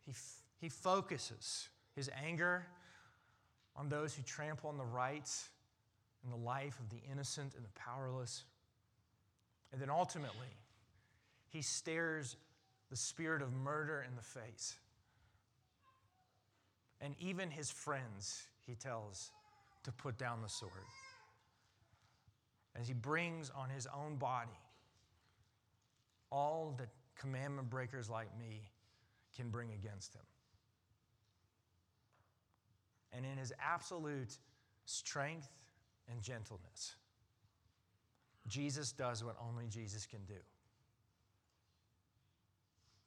He, 0.05 0.11
f- 0.11 0.43
he 0.61 0.69
focuses 0.69 1.69
his 1.97 2.11
anger 2.23 2.67
on 3.75 3.89
those 3.89 4.15
who 4.15 4.23
trample 4.23 4.69
on 4.69 4.77
the 4.77 4.85
rights 4.85 5.49
and 6.23 6.31
the 6.31 6.37
life 6.37 6.79
of 6.79 6.91
the 6.91 7.01
innocent 7.11 7.55
and 7.55 7.65
the 7.65 7.81
powerless. 7.81 8.45
And 9.73 9.81
then 9.81 9.89
ultimately, 9.89 10.55
he 11.49 11.63
stares 11.63 12.37
the 12.91 12.97
spirit 12.97 13.41
of 13.41 13.55
murder 13.55 14.05
in 14.07 14.15
the 14.17 14.23
face. 14.23 14.77
And 17.01 17.15
even 17.19 17.51
his 17.51 17.71
friends, 17.71 18.43
he 18.67 18.75
tells, 18.75 19.31
to 19.85 19.93
put 19.93 20.19
down 20.19 20.43
the 20.43 20.49
sword 20.49 20.71
as 22.79 22.89
he 22.89 22.95
brings 22.95 23.51
on 23.51 23.69
his 23.71 23.87
own 23.95 24.17
body 24.17 24.59
all 26.31 26.75
that 26.79 26.89
commandment 27.19 27.69
breakers 27.69 28.09
like 28.09 28.29
me 28.39 28.63
can 29.37 29.51
bring 29.51 29.71
against 29.73 30.15
him. 30.15 30.23
And 33.13 33.27
in 33.27 33.37
his 33.37 33.53
absolute 33.61 34.39
strength 34.87 35.51
and 36.11 36.23
gentleness, 36.23 36.95
Jesus 38.49 38.93
does 38.93 39.23
what 39.23 39.37
only 39.49 39.67
Jesus 39.67 40.07
can 40.07 40.21
do 40.27 40.41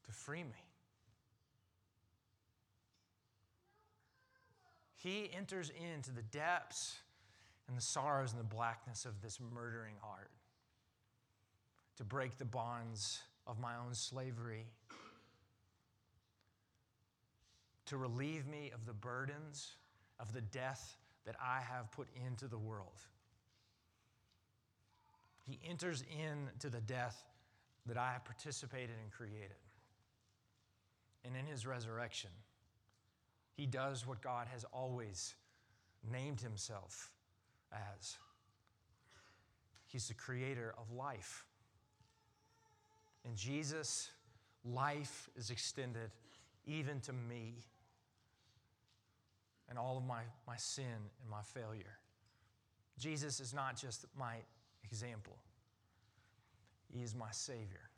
to 0.05 0.11
free 0.11 0.43
me. 0.43 0.63
He 4.95 5.29
enters 5.35 5.71
into 5.93 6.11
the 6.11 6.21
depths 6.21 6.95
and 7.67 7.77
the 7.77 7.81
sorrows 7.81 8.31
and 8.31 8.39
the 8.39 8.55
blackness 8.55 9.05
of 9.05 9.21
this 9.21 9.39
murdering 9.53 9.95
heart, 10.01 10.31
to 11.97 12.03
break 12.03 12.37
the 12.37 12.45
bonds 12.45 13.21
of 13.47 13.59
my 13.59 13.75
own 13.75 13.93
slavery, 13.93 14.65
to 17.85 17.97
relieve 17.97 18.47
me 18.47 18.71
of 18.73 18.85
the 18.85 18.93
burdens 18.93 19.75
of 20.19 20.33
the 20.33 20.41
death 20.41 20.97
that 21.25 21.35
I 21.41 21.61
have 21.61 21.91
put 21.91 22.07
into 22.25 22.47
the 22.47 22.57
world. 22.57 22.99
He 25.43 25.59
enters 25.67 26.03
into 26.09 26.69
the 26.69 26.81
death 26.81 27.23
that 27.85 27.97
I 27.97 28.11
have 28.13 28.25
participated 28.25 28.95
and 29.01 29.11
created. 29.11 29.57
And 31.23 31.35
in 31.35 31.45
his 31.45 31.65
resurrection, 31.65 32.31
he 33.53 33.65
does 33.65 34.07
what 34.07 34.21
God 34.21 34.47
has 34.51 34.65
always 34.73 35.35
named 36.11 36.41
himself 36.41 37.11
as. 37.97 38.17
He's 39.87 40.07
the 40.07 40.13
creator 40.13 40.73
of 40.77 40.91
life. 40.91 41.45
And 43.25 43.35
Jesus' 43.35 44.09
life 44.63 45.29
is 45.35 45.49
extended 45.49 46.11
even 46.65 46.99
to 47.01 47.13
me 47.13 47.65
and 49.69 49.77
all 49.79 49.97
of 49.97 50.05
my, 50.05 50.21
my 50.47 50.57
sin 50.57 50.85
and 50.85 51.29
my 51.29 51.41
failure. 51.41 51.97
Jesus 52.99 53.39
is 53.39 53.53
not 53.53 53.75
just 53.75 54.05
my 54.17 54.35
example, 54.83 55.37
He 56.93 57.03
is 57.03 57.15
my 57.15 57.31
Savior. 57.31 57.89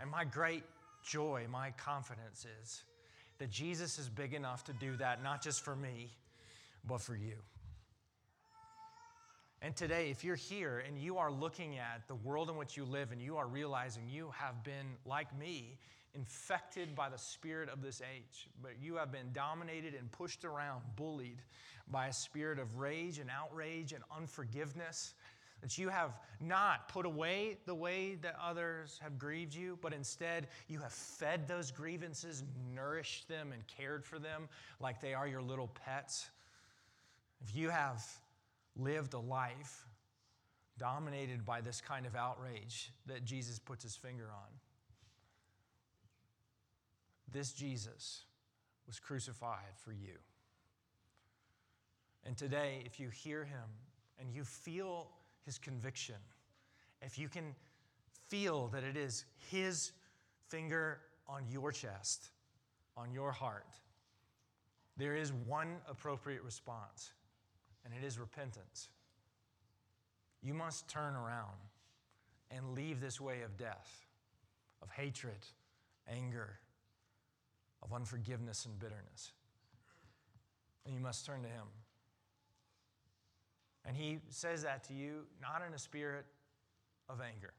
And 0.00 0.10
my 0.10 0.24
great 0.24 0.64
joy, 1.04 1.46
my 1.50 1.70
confidence 1.72 2.46
is 2.62 2.82
that 3.38 3.50
Jesus 3.50 3.98
is 3.98 4.08
big 4.08 4.34
enough 4.34 4.64
to 4.64 4.72
do 4.72 4.96
that, 4.96 5.22
not 5.22 5.40
just 5.40 5.62
for 5.62 5.76
me, 5.76 6.10
but 6.86 7.00
for 7.00 7.16
you. 7.16 7.36
And 9.62 9.74
today, 9.74 10.10
if 10.10 10.22
you're 10.22 10.36
here 10.36 10.84
and 10.86 10.98
you 10.98 11.16
are 11.16 11.32
looking 11.32 11.78
at 11.78 12.06
the 12.06 12.14
world 12.16 12.50
in 12.50 12.56
which 12.56 12.76
you 12.76 12.84
live 12.84 13.12
and 13.12 13.22
you 13.22 13.38
are 13.38 13.46
realizing 13.46 14.02
you 14.06 14.30
have 14.36 14.62
been, 14.62 14.98
like 15.06 15.36
me, 15.38 15.78
infected 16.14 16.94
by 16.94 17.08
the 17.08 17.16
spirit 17.16 17.70
of 17.70 17.80
this 17.80 18.02
age, 18.14 18.48
but 18.62 18.72
you 18.80 18.96
have 18.96 19.10
been 19.10 19.32
dominated 19.32 19.94
and 19.94 20.12
pushed 20.12 20.44
around, 20.44 20.82
bullied 20.96 21.40
by 21.90 22.08
a 22.08 22.12
spirit 22.12 22.58
of 22.58 22.78
rage 22.78 23.18
and 23.18 23.30
outrage 23.30 23.92
and 23.92 24.04
unforgiveness, 24.14 25.14
that 25.62 25.78
you 25.78 25.88
have 25.88 26.20
not 26.40 26.88
put 26.88 27.06
away 27.06 27.56
the 27.64 27.74
way 27.74 28.16
that 28.16 28.36
others 28.42 29.00
have 29.02 29.18
grieved 29.18 29.54
you, 29.54 29.78
but 29.80 29.94
instead 29.94 30.46
you 30.68 30.78
have 30.78 30.92
fed 30.92 31.48
those 31.48 31.70
grievances, 31.70 32.44
nourished 32.74 33.28
them, 33.28 33.50
and 33.50 33.66
cared 33.66 34.04
for 34.04 34.18
them 34.18 34.46
like 34.78 35.00
they 35.00 35.14
are 35.14 35.26
your 35.26 35.40
little 35.40 35.68
pets. 35.68 36.28
If 37.44 37.54
you 37.54 37.68
have 37.68 38.02
lived 38.76 39.14
a 39.14 39.18
life 39.18 39.86
dominated 40.78 41.44
by 41.44 41.60
this 41.60 41.80
kind 41.80 42.06
of 42.06 42.16
outrage 42.16 42.90
that 43.06 43.24
Jesus 43.24 43.58
puts 43.58 43.84
his 43.84 43.94
finger 43.94 44.30
on, 44.32 44.48
this 47.30 47.52
Jesus 47.52 48.22
was 48.86 48.98
crucified 48.98 49.76
for 49.76 49.92
you. 49.92 50.16
And 52.24 52.36
today, 52.36 52.82
if 52.86 52.98
you 52.98 53.10
hear 53.10 53.44
him 53.44 53.68
and 54.18 54.32
you 54.32 54.44
feel 54.44 55.10
his 55.44 55.58
conviction, 55.58 56.16
if 57.02 57.18
you 57.18 57.28
can 57.28 57.54
feel 58.28 58.68
that 58.68 58.82
it 58.82 58.96
is 58.96 59.26
his 59.50 59.92
finger 60.48 61.00
on 61.28 61.44
your 61.50 61.72
chest, 61.72 62.30
on 62.96 63.12
your 63.12 63.32
heart, 63.32 63.66
there 64.96 65.14
is 65.16 65.32
one 65.32 65.76
appropriate 65.88 66.42
response, 66.42 67.12
and 67.84 67.92
it 67.94 68.04
is 68.04 68.18
repentance. 68.18 68.88
You 70.42 70.54
must 70.54 70.88
turn 70.88 71.14
around 71.14 71.56
and 72.50 72.74
leave 72.74 73.00
this 73.00 73.20
way 73.20 73.42
of 73.42 73.56
death, 73.56 74.06
of 74.82 74.90
hatred, 74.90 75.46
anger, 76.08 76.58
of 77.82 77.92
unforgiveness 77.92 78.66
and 78.66 78.78
bitterness. 78.78 79.32
And 80.84 80.94
you 80.94 81.00
must 81.00 81.24
turn 81.24 81.42
to 81.42 81.48
Him. 81.48 81.66
And 83.86 83.96
He 83.96 84.18
says 84.28 84.62
that 84.62 84.84
to 84.84 84.94
you 84.94 85.26
not 85.40 85.62
in 85.66 85.74
a 85.74 85.78
spirit 85.78 86.26
of 87.08 87.20
anger, 87.20 87.52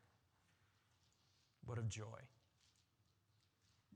but 1.68 1.78
of 1.78 1.90
joy, 1.90 2.04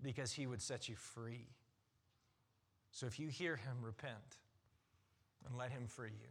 because 0.01 0.31
He 0.31 0.47
would 0.47 0.61
set 0.61 0.89
you 0.89 0.95
free. 0.95 1.47
So 2.91 3.05
if 3.05 3.19
you 3.19 3.27
hear 3.27 3.55
Him, 3.55 3.77
repent 3.81 4.37
and 5.49 5.57
let 5.57 5.71
Him 5.71 5.87
free 5.87 6.11
you. 6.11 6.29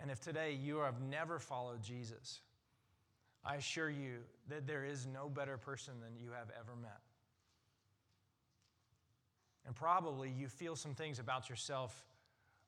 And 0.00 0.10
if 0.10 0.20
today 0.20 0.52
you 0.52 0.78
have 0.78 1.00
never 1.00 1.38
followed 1.38 1.82
Jesus, 1.82 2.40
I 3.44 3.56
assure 3.56 3.90
you 3.90 4.18
that 4.48 4.66
there 4.66 4.84
is 4.84 5.06
no 5.06 5.28
better 5.28 5.56
person 5.56 5.94
than 6.00 6.16
you 6.16 6.30
have 6.30 6.50
ever 6.58 6.76
met. 6.80 7.00
And 9.66 9.74
probably 9.74 10.30
you 10.30 10.48
feel 10.48 10.76
some 10.76 10.94
things 10.94 11.18
about 11.18 11.48
yourself 11.48 12.04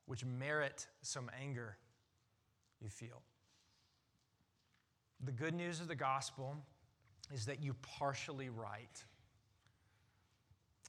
which 0.07 0.25
merit 0.25 0.87
some 1.03 1.31
anger 1.41 1.77
you 2.81 2.89
feel. 2.89 3.23
The 5.25 5.33
good 5.33 5.55
news 5.55 5.81
of 5.81 5.89
the 5.89 5.97
gospel 5.97 6.57
is 7.35 7.47
that 7.47 7.63
you 7.63 7.75
partially 7.83 8.49
right. 8.49 9.05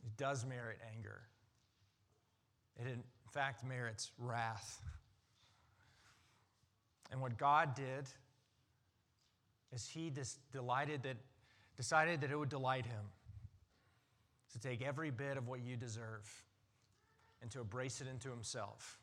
It 0.05 0.17
does 0.17 0.45
merit 0.45 0.79
anger. 0.95 1.21
It, 2.77 2.99
in 3.27 3.31
fact, 3.31 3.65
merits 3.65 4.11
wrath. 4.17 4.81
And 7.11 7.19
what 7.19 7.37
God 7.37 7.75
did 7.75 8.07
is 9.73 9.87
He 9.87 10.13
delighted 10.53 11.03
that, 11.03 11.17
decided 11.75 12.21
that 12.21 12.31
it 12.31 12.37
would 12.39 12.49
delight 12.49 12.85
Him 12.85 13.03
to 14.53 14.59
take 14.59 14.81
every 14.81 15.11
bit 15.11 15.35
of 15.35 15.47
what 15.47 15.61
you 15.61 15.75
deserve 15.75 16.43
and 17.41 17.51
to 17.51 17.59
embrace 17.59 17.99
it 17.99 18.07
into 18.07 18.29
Himself 18.29 18.99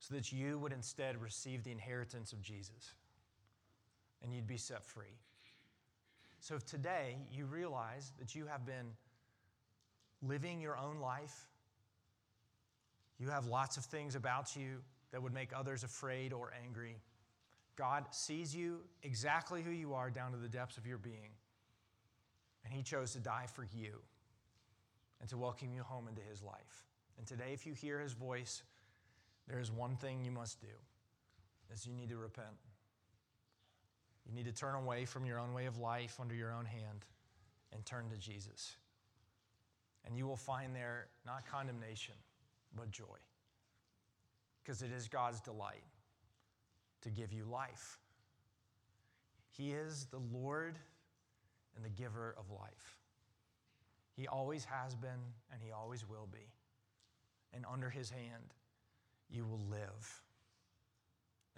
so 0.00 0.14
that 0.14 0.32
you 0.32 0.58
would 0.58 0.72
instead 0.72 1.22
receive 1.22 1.62
the 1.62 1.70
inheritance 1.70 2.32
of 2.32 2.42
Jesus 2.42 2.94
and 4.22 4.34
you'd 4.34 4.48
be 4.48 4.56
set 4.56 4.84
free. 4.84 5.16
So 6.40 6.56
if 6.56 6.66
today 6.66 7.18
you 7.30 7.46
realize 7.46 8.12
that 8.18 8.34
you 8.34 8.46
have 8.46 8.66
been 8.66 8.96
living 10.22 10.60
your 10.60 10.76
own 10.76 10.98
life, 10.98 11.48
you 13.18 13.28
have 13.28 13.46
lots 13.46 13.76
of 13.76 13.84
things 13.84 14.14
about 14.14 14.56
you 14.56 14.82
that 15.12 15.22
would 15.22 15.32
make 15.32 15.50
others 15.56 15.84
afraid 15.84 16.32
or 16.32 16.52
angry. 16.64 16.96
God 17.76 18.04
sees 18.10 18.54
you 18.54 18.80
exactly 19.02 19.62
who 19.62 19.70
you 19.70 19.94
are 19.94 20.10
down 20.10 20.32
to 20.32 20.38
the 20.38 20.48
depths 20.48 20.76
of 20.76 20.86
your 20.86 20.98
being. 20.98 21.30
And 22.64 22.72
he 22.72 22.82
chose 22.82 23.12
to 23.12 23.20
die 23.20 23.46
for 23.52 23.66
you 23.74 24.00
and 25.20 25.28
to 25.30 25.36
welcome 25.36 25.72
you 25.72 25.82
home 25.82 26.08
into 26.08 26.22
his 26.22 26.42
life. 26.42 26.86
And 27.18 27.26
today, 27.26 27.52
if 27.52 27.66
you 27.66 27.74
hear 27.74 28.00
his 28.00 28.12
voice, 28.12 28.62
there 29.48 29.60
is 29.60 29.70
one 29.70 29.96
thing 29.96 30.24
you 30.24 30.32
must 30.32 30.60
do 30.60 30.66
is 31.72 31.86
you 31.86 31.94
need 31.94 32.08
to 32.08 32.16
repent. 32.16 32.46
You 34.26 34.34
need 34.34 34.46
to 34.46 34.52
turn 34.52 34.74
away 34.74 35.04
from 35.04 35.26
your 35.26 35.38
own 35.38 35.52
way 35.52 35.66
of 35.66 35.78
life 35.78 36.18
under 36.20 36.34
your 36.34 36.52
own 36.52 36.64
hand 36.64 37.04
and 37.72 37.84
turn 37.84 38.08
to 38.10 38.16
Jesus. 38.16 38.76
And 40.06 40.16
you 40.16 40.26
will 40.26 40.36
find 40.36 40.74
there 40.74 41.06
not 41.26 41.46
condemnation, 41.46 42.14
but 42.76 42.90
joy. 42.90 43.18
Because 44.62 44.82
it 44.82 44.90
is 44.92 45.08
God's 45.08 45.40
delight 45.40 45.84
to 47.02 47.10
give 47.10 47.32
you 47.32 47.44
life. 47.44 47.98
He 49.50 49.72
is 49.72 50.06
the 50.10 50.20
Lord 50.32 50.78
and 51.76 51.84
the 51.84 51.90
giver 51.90 52.34
of 52.38 52.50
life. 52.50 52.98
He 54.16 54.26
always 54.26 54.64
has 54.64 54.94
been 54.94 55.10
and 55.52 55.60
he 55.62 55.70
always 55.70 56.08
will 56.08 56.28
be. 56.30 56.52
And 57.52 57.64
under 57.70 57.90
his 57.90 58.10
hand, 58.10 58.54
you 59.30 59.44
will 59.44 59.60
live 59.70 60.22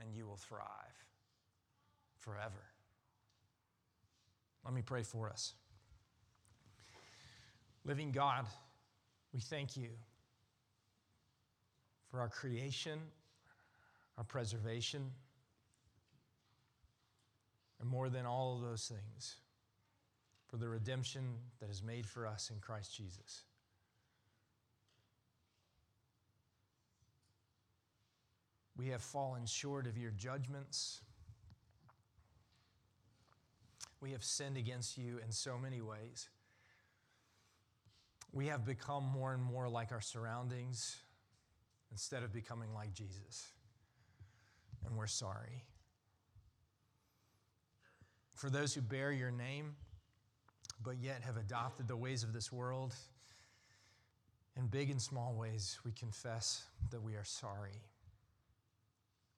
and 0.01 0.15
you 0.15 0.27
will 0.27 0.37
thrive 0.37 1.05
forever. 2.19 2.65
Let 4.65 4.75
me 4.75 4.83
pray 4.83 5.03
for 5.03 5.31
us. 5.31 5.55
Living 7.85 8.11
God, 8.11 8.47
we 9.33 9.41
thank 9.41 9.77
you 9.77 9.91
for 12.17 12.23
our 12.23 12.29
creation, 12.31 12.99
our 14.17 14.25
preservation, 14.25 15.11
and 17.79 17.91
more 17.91 18.09
than 18.09 18.25
all 18.25 18.57
of 18.57 18.63
those 18.63 18.89
things 18.89 19.37
for 20.49 20.57
the 20.57 20.67
redemption 20.67 21.35
that 21.61 21.69
is 21.69 21.83
made 21.83 22.07
for 22.07 22.27
us 22.27 22.49
in 22.49 22.59
Christ 22.59 22.97
Jesus. 22.97 23.43
We 28.79 28.89
have 28.89 29.03
fallen 29.03 29.45
short 29.45 29.87
of 29.87 29.99
your 29.99 30.13
judgments. 30.13 31.03
We 34.01 34.13
have 34.13 34.25
sinned 34.25 34.57
against 34.57 34.97
you 34.97 35.19
in 35.23 35.33
so 35.33 35.59
many 35.59 35.83
ways. 35.83 36.31
We 38.33 38.47
have 38.47 38.65
become 38.65 39.05
more 39.05 39.35
and 39.35 39.43
more 39.43 39.69
like 39.69 39.93
our 39.93 40.01
surroundings 40.01 40.97
instead 41.91 42.23
of 42.23 42.33
becoming 42.33 42.73
like 42.75 42.93
Jesus. 42.93 43.49
And 44.85 44.97
we're 44.97 45.07
sorry. 45.07 45.65
For 48.35 48.51
those 48.51 48.75
who 48.75 48.83
bear 48.83 49.13
your 49.13 49.31
name, 49.31 49.77
but 50.83 50.97
yet 51.01 51.23
have 51.23 51.37
adopted 51.37 51.89
the 51.89 51.97
ways 51.97 52.23
of 52.23 52.33
this 52.33 52.53
world. 52.53 52.95
In 54.57 54.67
big 54.67 54.91
and 54.91 55.01
small 55.01 55.35
ways, 55.35 55.79
we 55.85 55.93
confess 55.93 56.65
that 56.91 57.03
we 57.03 57.15
are 57.15 57.25
sorry. 57.25 57.81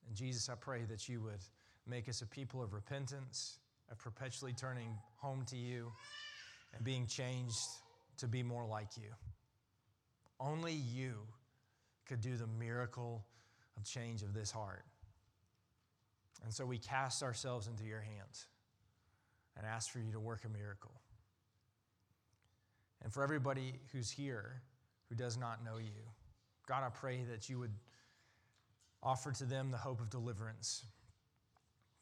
And 0.06 0.16
Jesus, 0.16 0.48
I 0.48 0.54
pray 0.54 0.84
that 0.88 1.08
you 1.08 1.20
would 1.22 1.44
make 1.86 2.08
us 2.08 2.22
a 2.22 2.26
people 2.26 2.62
of 2.62 2.72
repentance, 2.72 3.58
of 3.90 3.98
perpetually 3.98 4.52
turning 4.52 4.96
home 5.16 5.44
to 5.46 5.56
you, 5.56 5.92
and 6.74 6.84
being 6.84 7.06
changed 7.06 7.68
to 8.18 8.26
be 8.26 8.42
more 8.42 8.66
like 8.66 8.96
you. 8.96 9.10
Only 10.40 10.72
you 10.72 11.14
could 12.08 12.20
do 12.20 12.36
the 12.36 12.46
miracle 12.46 13.24
of 13.76 13.84
change 13.84 14.22
of 14.22 14.34
this 14.34 14.50
heart. 14.50 14.84
And 16.44 16.52
so 16.52 16.64
we 16.64 16.78
cast 16.78 17.22
ourselves 17.22 17.66
into 17.66 17.84
your 17.84 18.00
hands 18.00 18.46
and 19.56 19.66
ask 19.66 19.90
for 19.90 19.98
you 19.98 20.12
to 20.12 20.20
work 20.20 20.44
a 20.44 20.48
miracle. 20.48 20.92
And 23.02 23.12
for 23.12 23.22
everybody 23.22 23.74
who's 23.92 24.10
here 24.10 24.62
who 25.08 25.14
does 25.14 25.36
not 25.36 25.64
know 25.64 25.78
you, 25.78 26.02
God, 26.66 26.82
I 26.84 26.90
pray 26.90 27.24
that 27.30 27.48
you 27.48 27.58
would 27.58 27.74
offer 29.02 29.32
to 29.32 29.44
them 29.44 29.70
the 29.70 29.78
hope 29.78 30.00
of 30.00 30.10
deliverance 30.10 30.84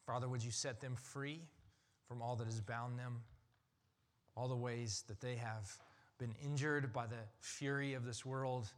Father, 0.07 0.29
would 0.29 0.45
you 0.45 0.53
set 0.53 0.81
them 0.81 0.95
free 0.95 1.41
from 2.07 2.23
all 2.23 2.37
that 2.37 2.47
has 2.47 2.61
bound 2.61 2.97
them, 2.97 3.23
all 4.37 4.47
the 4.47 4.55
ways 4.55 5.03
that 5.09 5.21
they 5.21 5.35
have 5.35 5.77
been 6.19 6.33
injured 6.45 6.93
by 6.93 7.07
the 7.07 7.17
fury 7.41 7.95
of 7.95 8.05
this 8.05 8.25
world, 8.25 8.69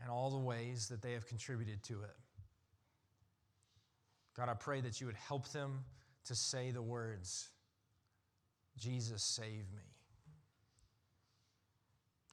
and 0.00 0.10
all 0.10 0.30
the 0.30 0.38
ways 0.38 0.88
that 0.88 1.02
they 1.02 1.12
have 1.12 1.26
contributed 1.26 1.82
to 1.84 2.02
it. 2.02 2.16
God, 4.36 4.48
I 4.48 4.54
pray 4.54 4.80
that 4.82 5.00
you 5.00 5.06
would 5.06 5.16
help 5.16 5.48
them 5.48 5.84
to 6.26 6.34
say 6.34 6.70
the 6.70 6.82
words, 6.82 7.48
Jesus, 8.76 9.22
save 9.22 9.64
me. 9.74 9.82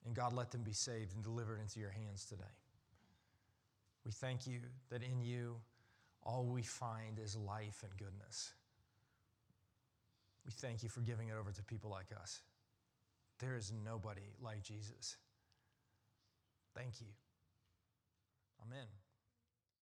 And 0.05 0.13
God, 0.13 0.33
let 0.33 0.51
them 0.51 0.63
be 0.63 0.73
saved 0.73 1.15
and 1.15 1.23
delivered 1.23 1.61
into 1.61 1.79
your 1.79 1.91
hands 1.91 2.25
today. 2.25 2.43
We 4.05 4.11
thank 4.11 4.45
you 4.45 4.59
that 4.89 5.01
in 5.01 5.21
you, 5.21 5.55
all 6.23 6.45
we 6.45 6.61
find 6.61 7.19
is 7.19 7.37
life 7.37 7.83
and 7.83 7.97
goodness. 7.97 8.51
We 10.45 10.51
thank 10.51 10.83
you 10.83 10.89
for 10.89 10.99
giving 11.01 11.29
it 11.29 11.35
over 11.39 11.51
to 11.51 11.63
people 11.63 11.89
like 11.89 12.07
us. 12.21 12.41
There 13.39 13.55
is 13.55 13.71
nobody 13.85 14.21
like 14.41 14.61
Jesus. 14.61 15.15
Thank 16.75 16.99
you. 16.99 17.07
Amen. 18.63 19.02